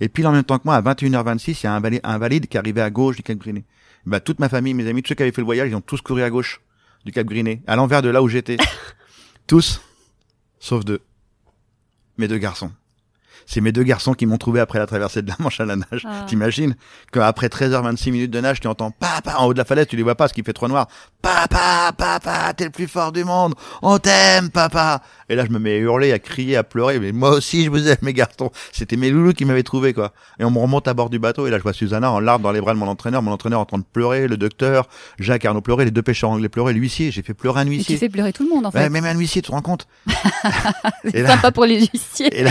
[0.01, 2.19] Et puis, en même temps que moi, à 21h26, il y a un valide, un
[2.49, 3.65] qui est arrivé à gauche du Cap Griné.
[4.05, 5.81] Bah, toute ma famille, mes amis, tous ceux qui avaient fait le voyage, ils ont
[5.81, 6.61] tous couru à gauche
[7.05, 8.57] du Cap Griné, à l'envers de là où j'étais.
[9.47, 9.81] tous,
[10.59, 11.01] sauf deux.
[12.19, 12.73] Mes deux garçons.
[13.47, 15.77] C'est mes deux garçons qui m'ont trouvé après la traversée de la Manche à la
[15.77, 16.07] nage.
[16.07, 16.25] Ah.
[16.27, 16.75] T'imagines
[17.13, 20.03] qu'après 13h26 minutes de nage, tu entends papa en haut de la falaise, tu les
[20.03, 20.87] vois pas parce qu'il fait trop noir.
[21.21, 23.55] Papa, papa, t'es le plus fort du monde.
[23.83, 25.03] On t'aime, papa.
[25.29, 26.99] Et là, je me mets à hurler, à crier, à pleurer.
[26.99, 28.51] Mais moi aussi, je vous aime, mes garçons.
[28.73, 30.13] C'était mes loulous qui m'avaient trouvé, quoi.
[30.39, 31.47] Et on me remonte à bord du bateau.
[31.47, 33.23] Et là, je vois Susanna en larmes dans les bras de mon entraîneur.
[33.23, 34.89] Mon entraîneur en train de pleurer, le docteur,
[35.19, 37.11] Jacques Arnaud pleurer, les deux pêcheurs anglais pleurer, l'huissier.
[37.13, 37.97] J'ai fait pleurer un Mais tu huissier.
[37.99, 38.79] fais pleurer tout le monde en fait.
[38.79, 39.87] Ouais, même un huissier, tu te rends compte
[41.11, 42.29] C'est sympa pour les huissiers.
[42.39, 42.51] Et là,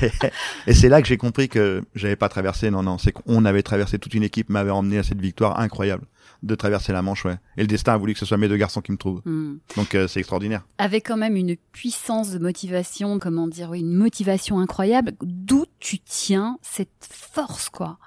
[0.66, 2.70] et c'est là que j'ai compris que j'avais pas traversé.
[2.70, 3.98] Non, non, c'est qu'on avait traversé.
[3.98, 6.04] Toute une équipe m'avait emmené à cette victoire incroyable
[6.42, 7.38] de traverser la Manche, ouais.
[7.56, 9.20] Et le destin a voulu que ce soit mes deux garçons qui me trouvent.
[9.24, 9.58] Hmm.
[9.76, 10.62] Donc euh, c'est extraordinaire.
[10.78, 15.12] Avec quand même une puissance de motivation, comment dire, une motivation incroyable.
[15.22, 17.98] D'où tu tiens cette force, quoi?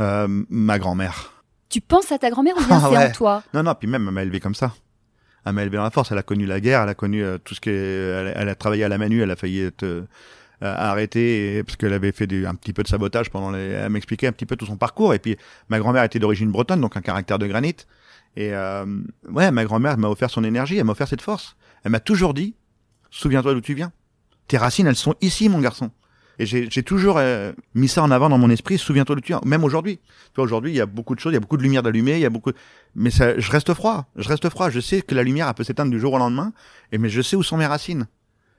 [0.00, 1.44] Euh, ma grand-mère.
[1.68, 3.06] Tu penses à ta grand-mère ou bien Ah c'est ouais.
[3.06, 3.42] en toi?
[3.54, 4.74] Non, non, puis même elle m'a élevé comme ça.
[5.44, 6.10] Elle m'a élevé dans la force.
[6.12, 7.72] Elle a connu la guerre, elle a connu euh, tout ce qui est...
[7.72, 10.06] Elle, elle a travaillé à la Manu, elle a failli être
[10.64, 13.60] arrêtée et- parce qu'elle avait fait des- un petit peu de sabotage pendant les...
[13.60, 15.14] Elle m'expliquait un petit peu tout son parcours.
[15.14, 15.36] Et puis
[15.68, 17.76] ma grand-mère était d'origine bretonne, donc un caractère de granit.
[18.36, 18.84] Et euh,
[19.30, 21.56] ouais, ma grand-mère m'a offert son énergie, elle m'a offert cette force.
[21.84, 22.54] Elle m'a toujours dit,
[23.10, 23.92] souviens-toi d'où tu viens.
[24.48, 25.90] Tes racines, elles sont ici, mon garçon.
[26.38, 29.34] Et j'ai toujours euh, mis ça en avant dans mon esprit, souviens-toi d'où tu.
[29.44, 30.00] Même aujourd'hui.
[30.38, 32.20] Aujourd'hui, il y a beaucoup de choses, il y a beaucoup de lumière d'allumée, il
[32.20, 32.52] y a beaucoup...
[32.94, 34.70] Mais ça, je reste froid, je reste froid.
[34.70, 36.52] Je sais que la lumière, elle peut s'éteindre du jour au lendemain,
[36.90, 38.06] et mais je sais où sont mes racines.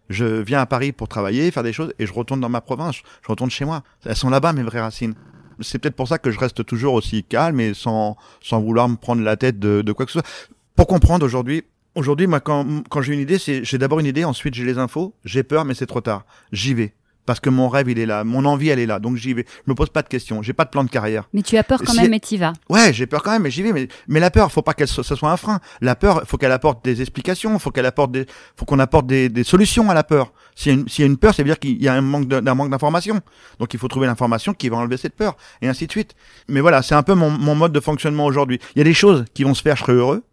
[0.10, 2.96] Je viens à Paris pour travailler, faire des choses, et je retourne dans ma province,
[2.98, 3.84] je retourne chez moi.
[4.06, 5.16] Elles sont là-bas, mes vraies racines.
[5.62, 8.96] C'est peut-être pour ça que je reste toujours aussi calme et sans, sans vouloir me
[8.96, 10.30] prendre la tête de, de quoi que ce soit.
[10.76, 11.64] Pour comprendre aujourd'hui,
[11.96, 14.78] aujourd'hui, moi, quand, quand j'ai une idée, c'est, j'ai d'abord une idée, ensuite j'ai les
[14.78, 16.26] infos, j'ai peur, mais c'est trop tard.
[16.52, 16.94] J'y vais.
[17.26, 19.46] Parce que mon rêve, il est là, mon envie, elle est là, donc j'y vais.
[19.66, 21.30] Je me pose pas de questions, j'ai pas de plan de carrière.
[21.34, 22.52] Mais tu as peur quand Si- même, mais t'y vas.
[22.70, 23.72] Ouais, j'ai peur quand même, mais j'y vais.
[23.72, 25.62] Mais, mais la peur, faut pas qu'elle so- ça soit un frein.
[25.80, 28.26] La peur, faut qu'elle apporte des explications, faut qu'elle apporte des,
[28.58, 30.34] faut qu'on apporte des, des solutions à la peur.
[30.54, 31.94] S'il y, a une- s'il y a une peur, ça veut dire qu'il y a
[31.94, 33.22] un manque d'un manque d'information.
[33.58, 36.16] Donc il faut trouver l'information qui va enlever cette peur, et ainsi de suite.
[36.50, 38.60] Mais voilà, c'est un peu mon, mon mode de fonctionnement aujourd'hui.
[38.76, 40.24] Il y a des choses qui vont se faire, je serai heureux.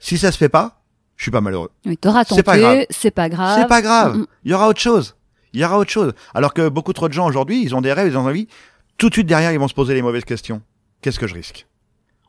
[0.00, 0.82] Si ça se fait pas,
[1.16, 1.70] je suis pas malheureux.
[1.86, 2.86] Oui, t'auras C'est pas tenté, grave.
[2.90, 3.60] c'est pas grave.
[3.60, 4.26] C'est pas grave.
[4.44, 5.14] Il y aura autre chose.
[5.54, 6.12] Il y aura autre chose.
[6.34, 8.48] Alors que beaucoup trop de gens aujourd'hui, ils ont des rêves, ils ont envie.
[8.98, 10.60] Tout de suite derrière, ils vont se poser les mauvaises questions.
[11.00, 11.66] Qu'est-ce que je risque?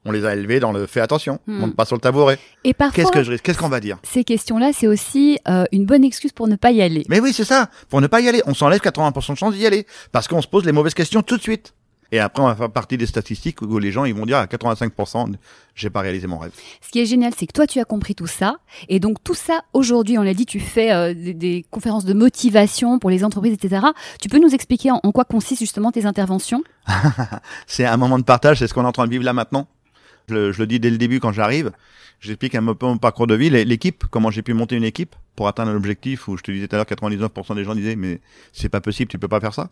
[0.08, 1.58] On les a élevés dans le fais attention, Hmm.
[1.60, 2.38] monte pas sur le tabouret.
[2.64, 3.44] Et parfois, Qu'est-ce que je risque?
[3.44, 3.98] Qu'est-ce qu'on va dire?
[4.04, 7.04] ces questions-là, c'est aussi euh, une bonne excuse pour ne pas y aller.
[7.10, 7.70] Mais oui, c'est ça.
[7.90, 10.48] Pour ne pas y aller, on s'enlève 80% de chance d'y aller parce qu'on se
[10.48, 11.74] pose les mauvaises questions tout de suite.
[12.12, 14.46] Et après, on va faire partie des statistiques où les gens ils vont dire à
[14.46, 15.34] 85%,
[15.76, 16.52] j'ai pas réalisé mon rêve.
[16.82, 18.58] Ce qui est génial, c'est que toi, tu as compris tout ça.
[18.90, 22.14] Et donc, tout ça, aujourd'hui, on l'a dit, tu fais euh, des, des conférences de
[22.14, 23.88] motivation pour les entreprises, etc.
[24.22, 26.64] Tu peux nous expliquer en, en quoi consistent justement tes interventions?
[27.68, 29.68] C'est un moment de partage, c'est ce qu'on est en train de vivre là maintenant.
[30.30, 31.72] Je, le- je le dis dès le début quand j'arrive.
[32.20, 35.16] J'explique un peu mon parcours de vie, l'é- l'équipe, comment j'ai pu monter une équipe
[35.36, 37.96] pour atteindre un objectif où je te disais tout à l'heure 99% des gens disaient
[37.96, 38.22] mais
[38.54, 39.70] c'est pas possible, tu peux pas faire ça.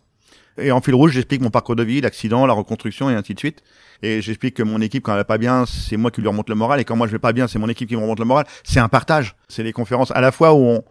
[0.58, 3.38] Et en fil rouge, j'explique mon parcours de vie, l'accident, la reconstruction et ainsi de
[3.38, 3.62] suite.
[4.02, 6.48] Et j'explique que mon équipe, quand elle va pas bien, c'est moi qui lui remonte
[6.48, 6.80] le moral.
[6.80, 8.46] Et quand moi je vais pas bien, c'est mon équipe qui me remonte le moral.
[8.62, 9.34] C'est un partage.
[9.48, 10.84] C'est des conférences à la fois où on,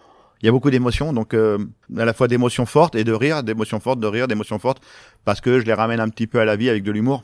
[0.43, 1.57] il y a beaucoup d'émotions, donc euh,
[1.97, 4.83] à la fois d'émotions fortes et de rire, d'émotions fortes, de rire, d'émotions fortes,
[5.23, 7.23] parce que je les ramène un petit peu à la vie avec de l'humour.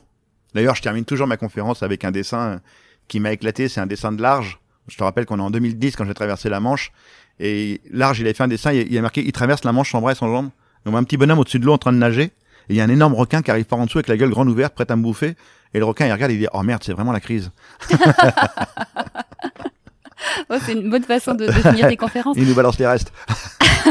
[0.54, 2.60] D'ailleurs, je termine toujours ma conférence avec un dessin
[3.08, 4.58] qui m'a éclaté, c'est un dessin de Large.
[4.88, 6.92] Je te rappelle qu'on est en 2010 quand j'ai traversé la Manche,
[7.38, 9.90] et Large, il a fait un dessin, il il a marqué, il traverse la Manche
[9.90, 10.48] sans bras et sans jambes.
[10.86, 12.32] On voit un petit bonhomme au-dessus de l'eau en train de nager, et
[12.70, 14.48] il y a un énorme requin qui arrive par en dessous avec la gueule grande
[14.48, 15.34] ouverte, prête à me bouffer,
[15.74, 17.50] et le requin, il regarde, et il dit, oh merde, c'est vraiment la crise.
[20.50, 22.36] Oh, C'est une bonne façon de, de finir tes conférences.
[22.36, 23.12] Il nous balance les restes.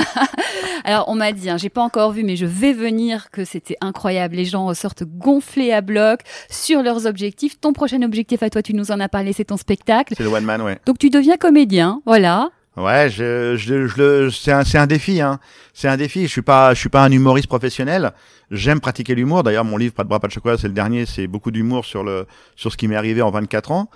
[0.83, 3.77] Alors, on m'a dit, hein, j'ai pas encore vu, mais je vais venir, que c'était
[3.81, 4.35] incroyable.
[4.35, 7.59] Les gens sortent gonflés à bloc sur leurs objectifs.
[7.59, 10.13] Ton prochain objectif à toi, tu nous en as parlé, c'est ton spectacle.
[10.17, 10.79] C'est le one man, ouais.
[10.85, 12.49] Donc, tu deviens comédien, voilà.
[12.79, 15.39] Ouais, je, je, je c'est un, c'est un défi, hein.
[15.73, 16.23] C'est un défi.
[16.23, 18.13] Je suis pas, je suis pas un humoriste professionnel.
[18.51, 19.43] J'aime pratiquer l'humour.
[19.43, 21.05] D'ailleurs, mon livre, pas de bras, pas de chocolat, c'est le dernier.
[21.05, 22.25] C'est beaucoup d'humour sur le,
[22.55, 23.89] sur ce qui m'est arrivé en 24 ans.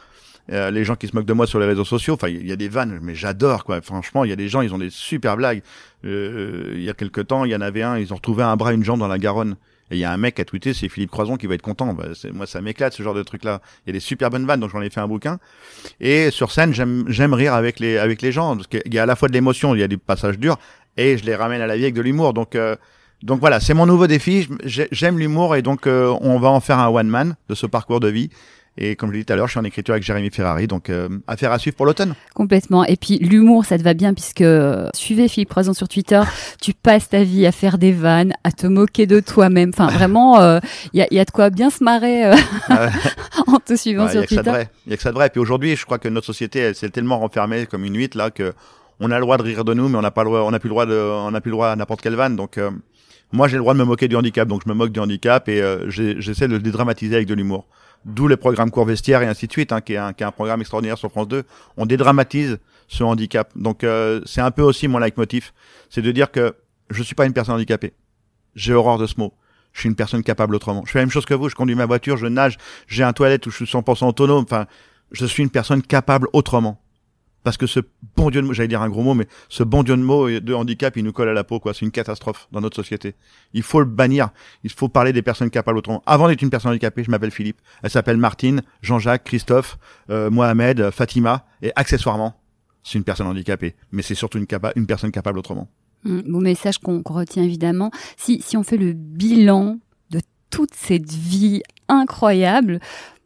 [0.51, 2.51] Euh, les gens qui se moquent de moi sur les réseaux sociaux, enfin, il y
[2.51, 3.81] a des vannes, mais j'adore, quoi.
[3.81, 5.61] Franchement, il y a des gens, ils ont des super blagues.
[6.03, 8.57] Euh, il y a quelque temps, il y en avait un, ils ont retrouvé un
[8.57, 9.55] bras, une jambe dans la Garonne.
[9.93, 11.93] Il y a un mec qui a tweeté, c'est Philippe Croison qui va être content.
[11.93, 13.61] Bah, moi, ça m'éclate ce genre de truc-là.
[13.85, 15.39] Il y a des super bonnes vannes, donc j'en ai fait un bouquin.
[15.99, 18.55] Et sur scène, j'aime rire avec les gens.
[18.55, 20.57] Parce qu'il y a à la fois de l'émotion, il y a des passages durs,
[20.97, 22.33] et je les ramène à la vie avec de l'humour.
[22.33, 22.75] Donc euh,
[23.25, 24.47] voilà, c'est mon nouveau défi.
[24.63, 27.65] J'ai- J'aime l'humour et donc euh, on va en faire un one man de ce
[27.65, 28.29] parcours de vie.
[28.77, 30.65] Et comme je l'ai dit tout à l'heure, je suis en écriture avec Jérémy Ferrari,
[30.65, 32.15] donc euh, affaire à suivre pour l'automne.
[32.33, 32.83] Complètement.
[32.85, 36.21] Et puis l'humour, ça te va bien puisque euh, suivez Philippe Croison sur Twitter,
[36.59, 39.69] tu passes ta vie à faire des vannes, à te moquer de toi-même.
[39.69, 40.59] Enfin, vraiment, euh,
[40.93, 42.35] il y, a, y a de quoi bien se marrer euh,
[42.69, 42.89] Ouais.
[43.47, 44.67] en te suivant Ouais, Il y sur a Twitter.
[44.87, 45.27] Il y a que ça de vrai.
[45.27, 48.17] Et puis aujourd'hui, je crois que notre société, elle s'est tellement renfermée comme une huître
[48.17, 48.53] là que
[48.99, 50.51] on a le droit de rire de nous, mais on n'a pas le droit, on
[50.51, 52.35] n'a plus le droit de, on n'a plus le droit à n'importe quelle vanne.
[52.35, 52.71] Donc euh,
[53.31, 55.49] moi, j'ai le droit de me moquer du handicap, donc je me moque du handicap
[55.49, 57.65] et euh, j'essaie de le dédramatiser avec de l'humour.
[58.05, 60.25] D'où le programme court vestiaire et ainsi de suite, hein, qui, est un, qui est
[60.25, 61.43] un programme extraordinaire sur France 2.
[61.77, 63.49] On dédramatise ce handicap.
[63.55, 65.51] Donc euh, c'est un peu aussi mon leitmotiv,
[65.89, 66.55] c'est de dire que
[66.89, 67.93] je suis pas une personne handicapée.
[68.55, 69.33] J'ai horreur de ce mot.
[69.71, 70.83] Je suis une personne capable autrement.
[70.85, 71.49] Je fais la même chose que vous.
[71.49, 74.43] Je conduis ma voiture, je nage, j'ai un toilette où je suis 100% autonome.
[74.43, 74.67] Enfin,
[75.11, 76.82] je suis une personne capable autrement.
[77.43, 77.81] Parce que ce
[78.15, 80.27] bon Dieu de mots, j'allais dire un gros mot, mais ce bon Dieu de mots
[80.29, 81.73] et de handicap, il nous colle à la peau, quoi.
[81.73, 83.15] C'est une catastrophe dans notre société.
[83.53, 84.29] Il faut le bannir.
[84.63, 86.01] Il faut parler des personnes capables autrement.
[86.05, 87.59] Avant d'être une personne handicapée, je m'appelle Philippe.
[87.81, 89.77] Elle s'appelle Martine, Jean-Jacques, Christophe,
[90.09, 92.39] euh, Mohamed, Fatima, et accessoirement,
[92.81, 93.75] c'est une personne handicapée.
[93.91, 95.67] Mais c'est surtout une, capa- une personne capable autrement.
[96.05, 97.91] Mm, Bon message qu'on qu'on retient évidemment.
[98.17, 99.79] Si, si on fait le bilan
[100.11, 102.79] de toute cette vie incroyable,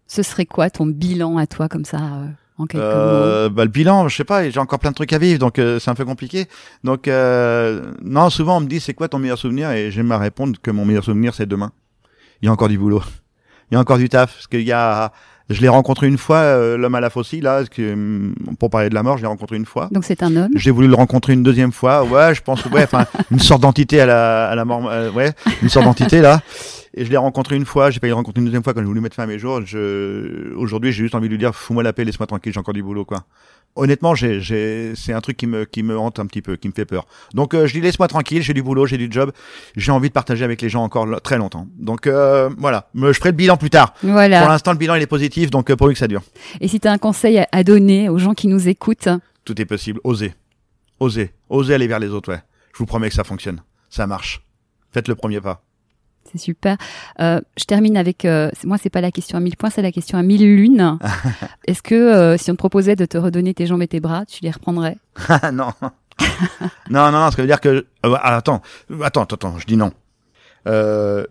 [0.07, 2.27] ce serait quoi ton bilan à toi comme ça euh,
[2.57, 5.13] en quelques mots Euh, bah, le bilan, je sais pas, j'ai encore plein de trucs
[5.13, 6.47] à vivre, donc euh, c'est un peu compliqué.
[6.83, 9.71] Donc euh, non, souvent on me dit c'est quoi ton meilleur souvenir?
[9.71, 11.71] Et j'aime à répondre que mon meilleur souvenir c'est demain.
[12.41, 13.03] Il y a encore du boulot,
[13.71, 15.11] il y a encore du taf parce qu'il y a,
[15.49, 18.89] je l'ai rencontré une fois euh, l'homme à la faucille là, que, hum, pour parler
[18.89, 19.89] de la mort, je l'ai rencontré une fois.
[19.91, 20.51] Donc c'est un homme.
[20.55, 22.03] J'ai voulu le rencontrer une deuxième fois.
[22.03, 25.31] Ouais, je pense, ouais, enfin, une sorte d'entité à la, à la mort, euh, ouais,
[25.61, 26.41] une sorte d'entité là.
[26.93, 27.91] Et je l'ai rencontré une fois.
[27.91, 29.37] J'ai pas eu le rencontrer une deuxième fois quand j'ai voulu mettre fin à mes
[29.37, 29.61] jours.
[29.63, 32.73] Je, aujourd'hui, j'ai juste envie de lui dire, fous-moi la paix, laisse-moi tranquille, j'ai encore
[32.73, 33.23] du boulot, quoi.
[33.77, 36.67] Honnêtement, j'ai, j'ai, c'est un truc qui me, qui me hante un petit peu, qui
[36.67, 37.05] me fait peur.
[37.33, 39.31] Donc, euh, je dis, laisse-moi tranquille, j'ai du boulot, j'ai du job,
[39.75, 41.67] j'ai envie de partager avec les gens encore très longtemps.
[41.77, 42.89] Donc, euh, voilà.
[42.95, 43.93] Je ferai le bilan plus tard.
[43.93, 44.47] Pour Voilà.
[44.47, 46.21] l'instant, le bilan, il est positif, donc, euh, pourvu que ça dure.
[46.59, 49.09] Et si tu as un conseil à, à donner aux gens qui nous écoutent,
[49.45, 49.99] Tout est possible.
[50.03, 50.33] Osez.
[50.99, 51.31] Osez.
[51.49, 52.41] Osez aller vers les autres, ouais.
[52.73, 53.61] Je vous promets que ça fonctionne.
[53.89, 54.41] Ça marche.
[54.91, 55.61] Faites le premier pas.
[56.31, 56.77] C'est super.
[57.19, 59.91] Euh, je termine avec, euh, moi c'est pas la question à 1000 points, c'est la
[59.91, 60.97] question à 1000 lunes.
[61.67, 64.25] Est-ce que euh, si on te proposait de te redonner tes jambes et tes bras,
[64.25, 64.97] tu les reprendrais?
[65.29, 65.71] Ah non.
[66.89, 67.85] non, non, non, ça veut dire que...
[68.05, 68.61] euh, attends,
[69.03, 69.91] attends, attends, je dis non.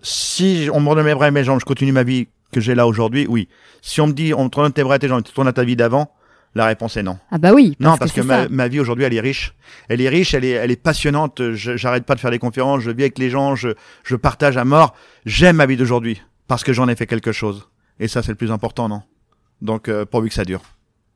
[0.02, 2.74] Si on me redonne mes bras et mes jambes, je continue ma vie que j'ai
[2.74, 3.48] là aujourd'hui, oui.
[3.82, 5.52] Si on me dit, on te redonne tes bras et tes jambes, tu tournes à
[5.52, 6.10] ta vie d'avant,
[6.56, 7.18] la réponse est non.
[7.30, 7.76] Ah bah oui.
[7.80, 9.54] Non, parce que, ma, vie aujourd'hui, elle est riche.
[9.88, 11.52] Elle est riche, elle est, elle est passionnante.
[11.52, 13.68] J'arrête pas de faire des conférences, je vis avec les gens, je,
[14.04, 14.94] je partage à mort.
[15.26, 17.68] J'aime ma vie d'aujourd'hui parce que j'en ai fait quelque chose.
[18.00, 19.02] Et ça, c'est le plus important, non?
[19.62, 20.62] Donc, euh, pourvu que ça dure.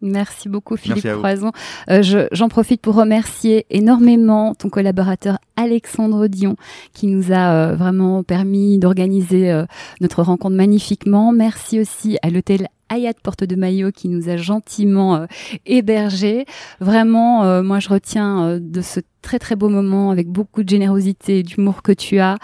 [0.03, 1.07] Merci beaucoup Philippe.
[1.19, 1.53] Croison.
[1.91, 6.57] Euh, je- J'en profite pour remercier énormément ton collaborateur Alexandre Dion
[6.95, 9.67] qui nous a euh, vraiment permis d'organiser euh,
[10.01, 11.33] notre rencontre magnifiquement.
[11.33, 15.27] Merci aussi à l'hôtel Hayat Porte de Maillot qui nous a gentiment euh,
[15.65, 16.45] hébergés.
[16.81, 20.69] Vraiment, euh, moi je retiens euh, de ce très très beau moment avec beaucoup de
[20.69, 22.37] générosité et d'humour que tu as.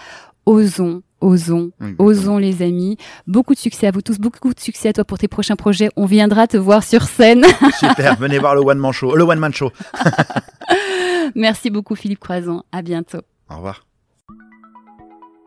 [0.45, 2.95] Osons, osons, Osons les amis.
[3.27, 5.89] Beaucoup de succès à vous tous, beaucoup de succès à toi pour tes prochains projets.
[5.97, 7.43] On viendra te voir sur scène.
[7.79, 9.13] Super, venez voir le One Man Show.
[9.15, 9.71] Le One Man Show.
[11.35, 12.63] Merci beaucoup Philippe Croison.
[12.71, 13.19] À bientôt.
[13.49, 13.85] Au revoir.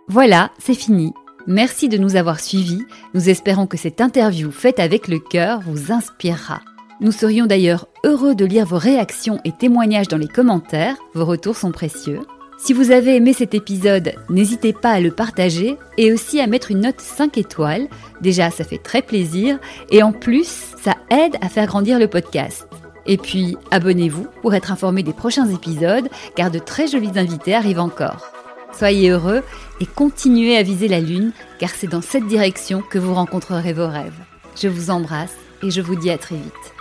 [0.09, 1.14] Voilà, c'est fini.
[1.47, 2.84] Merci de nous avoir suivis.
[3.14, 6.61] Nous espérons que cette interview faite avec le cœur vous inspirera.
[7.01, 10.97] Nous serions d'ailleurs heureux de lire vos réactions et témoignages dans les commentaires.
[11.14, 12.20] Vos retours sont précieux.
[12.59, 16.70] Si vous avez aimé cet épisode, n'hésitez pas à le partager et aussi à mettre
[16.70, 17.88] une note 5 étoiles.
[18.20, 19.59] Déjà, ça fait très plaisir
[19.91, 22.68] et en plus, ça aide à faire grandir le podcast.
[23.07, 27.80] Et puis, abonnez-vous pour être informé des prochains épisodes car de très jolis invités arrivent
[27.80, 28.30] encore.
[28.77, 29.43] Soyez heureux
[29.81, 33.89] et continuez à viser la Lune car c'est dans cette direction que vous rencontrerez vos
[33.89, 34.18] rêves.
[34.61, 36.80] Je vous embrasse et je vous dis à très vite.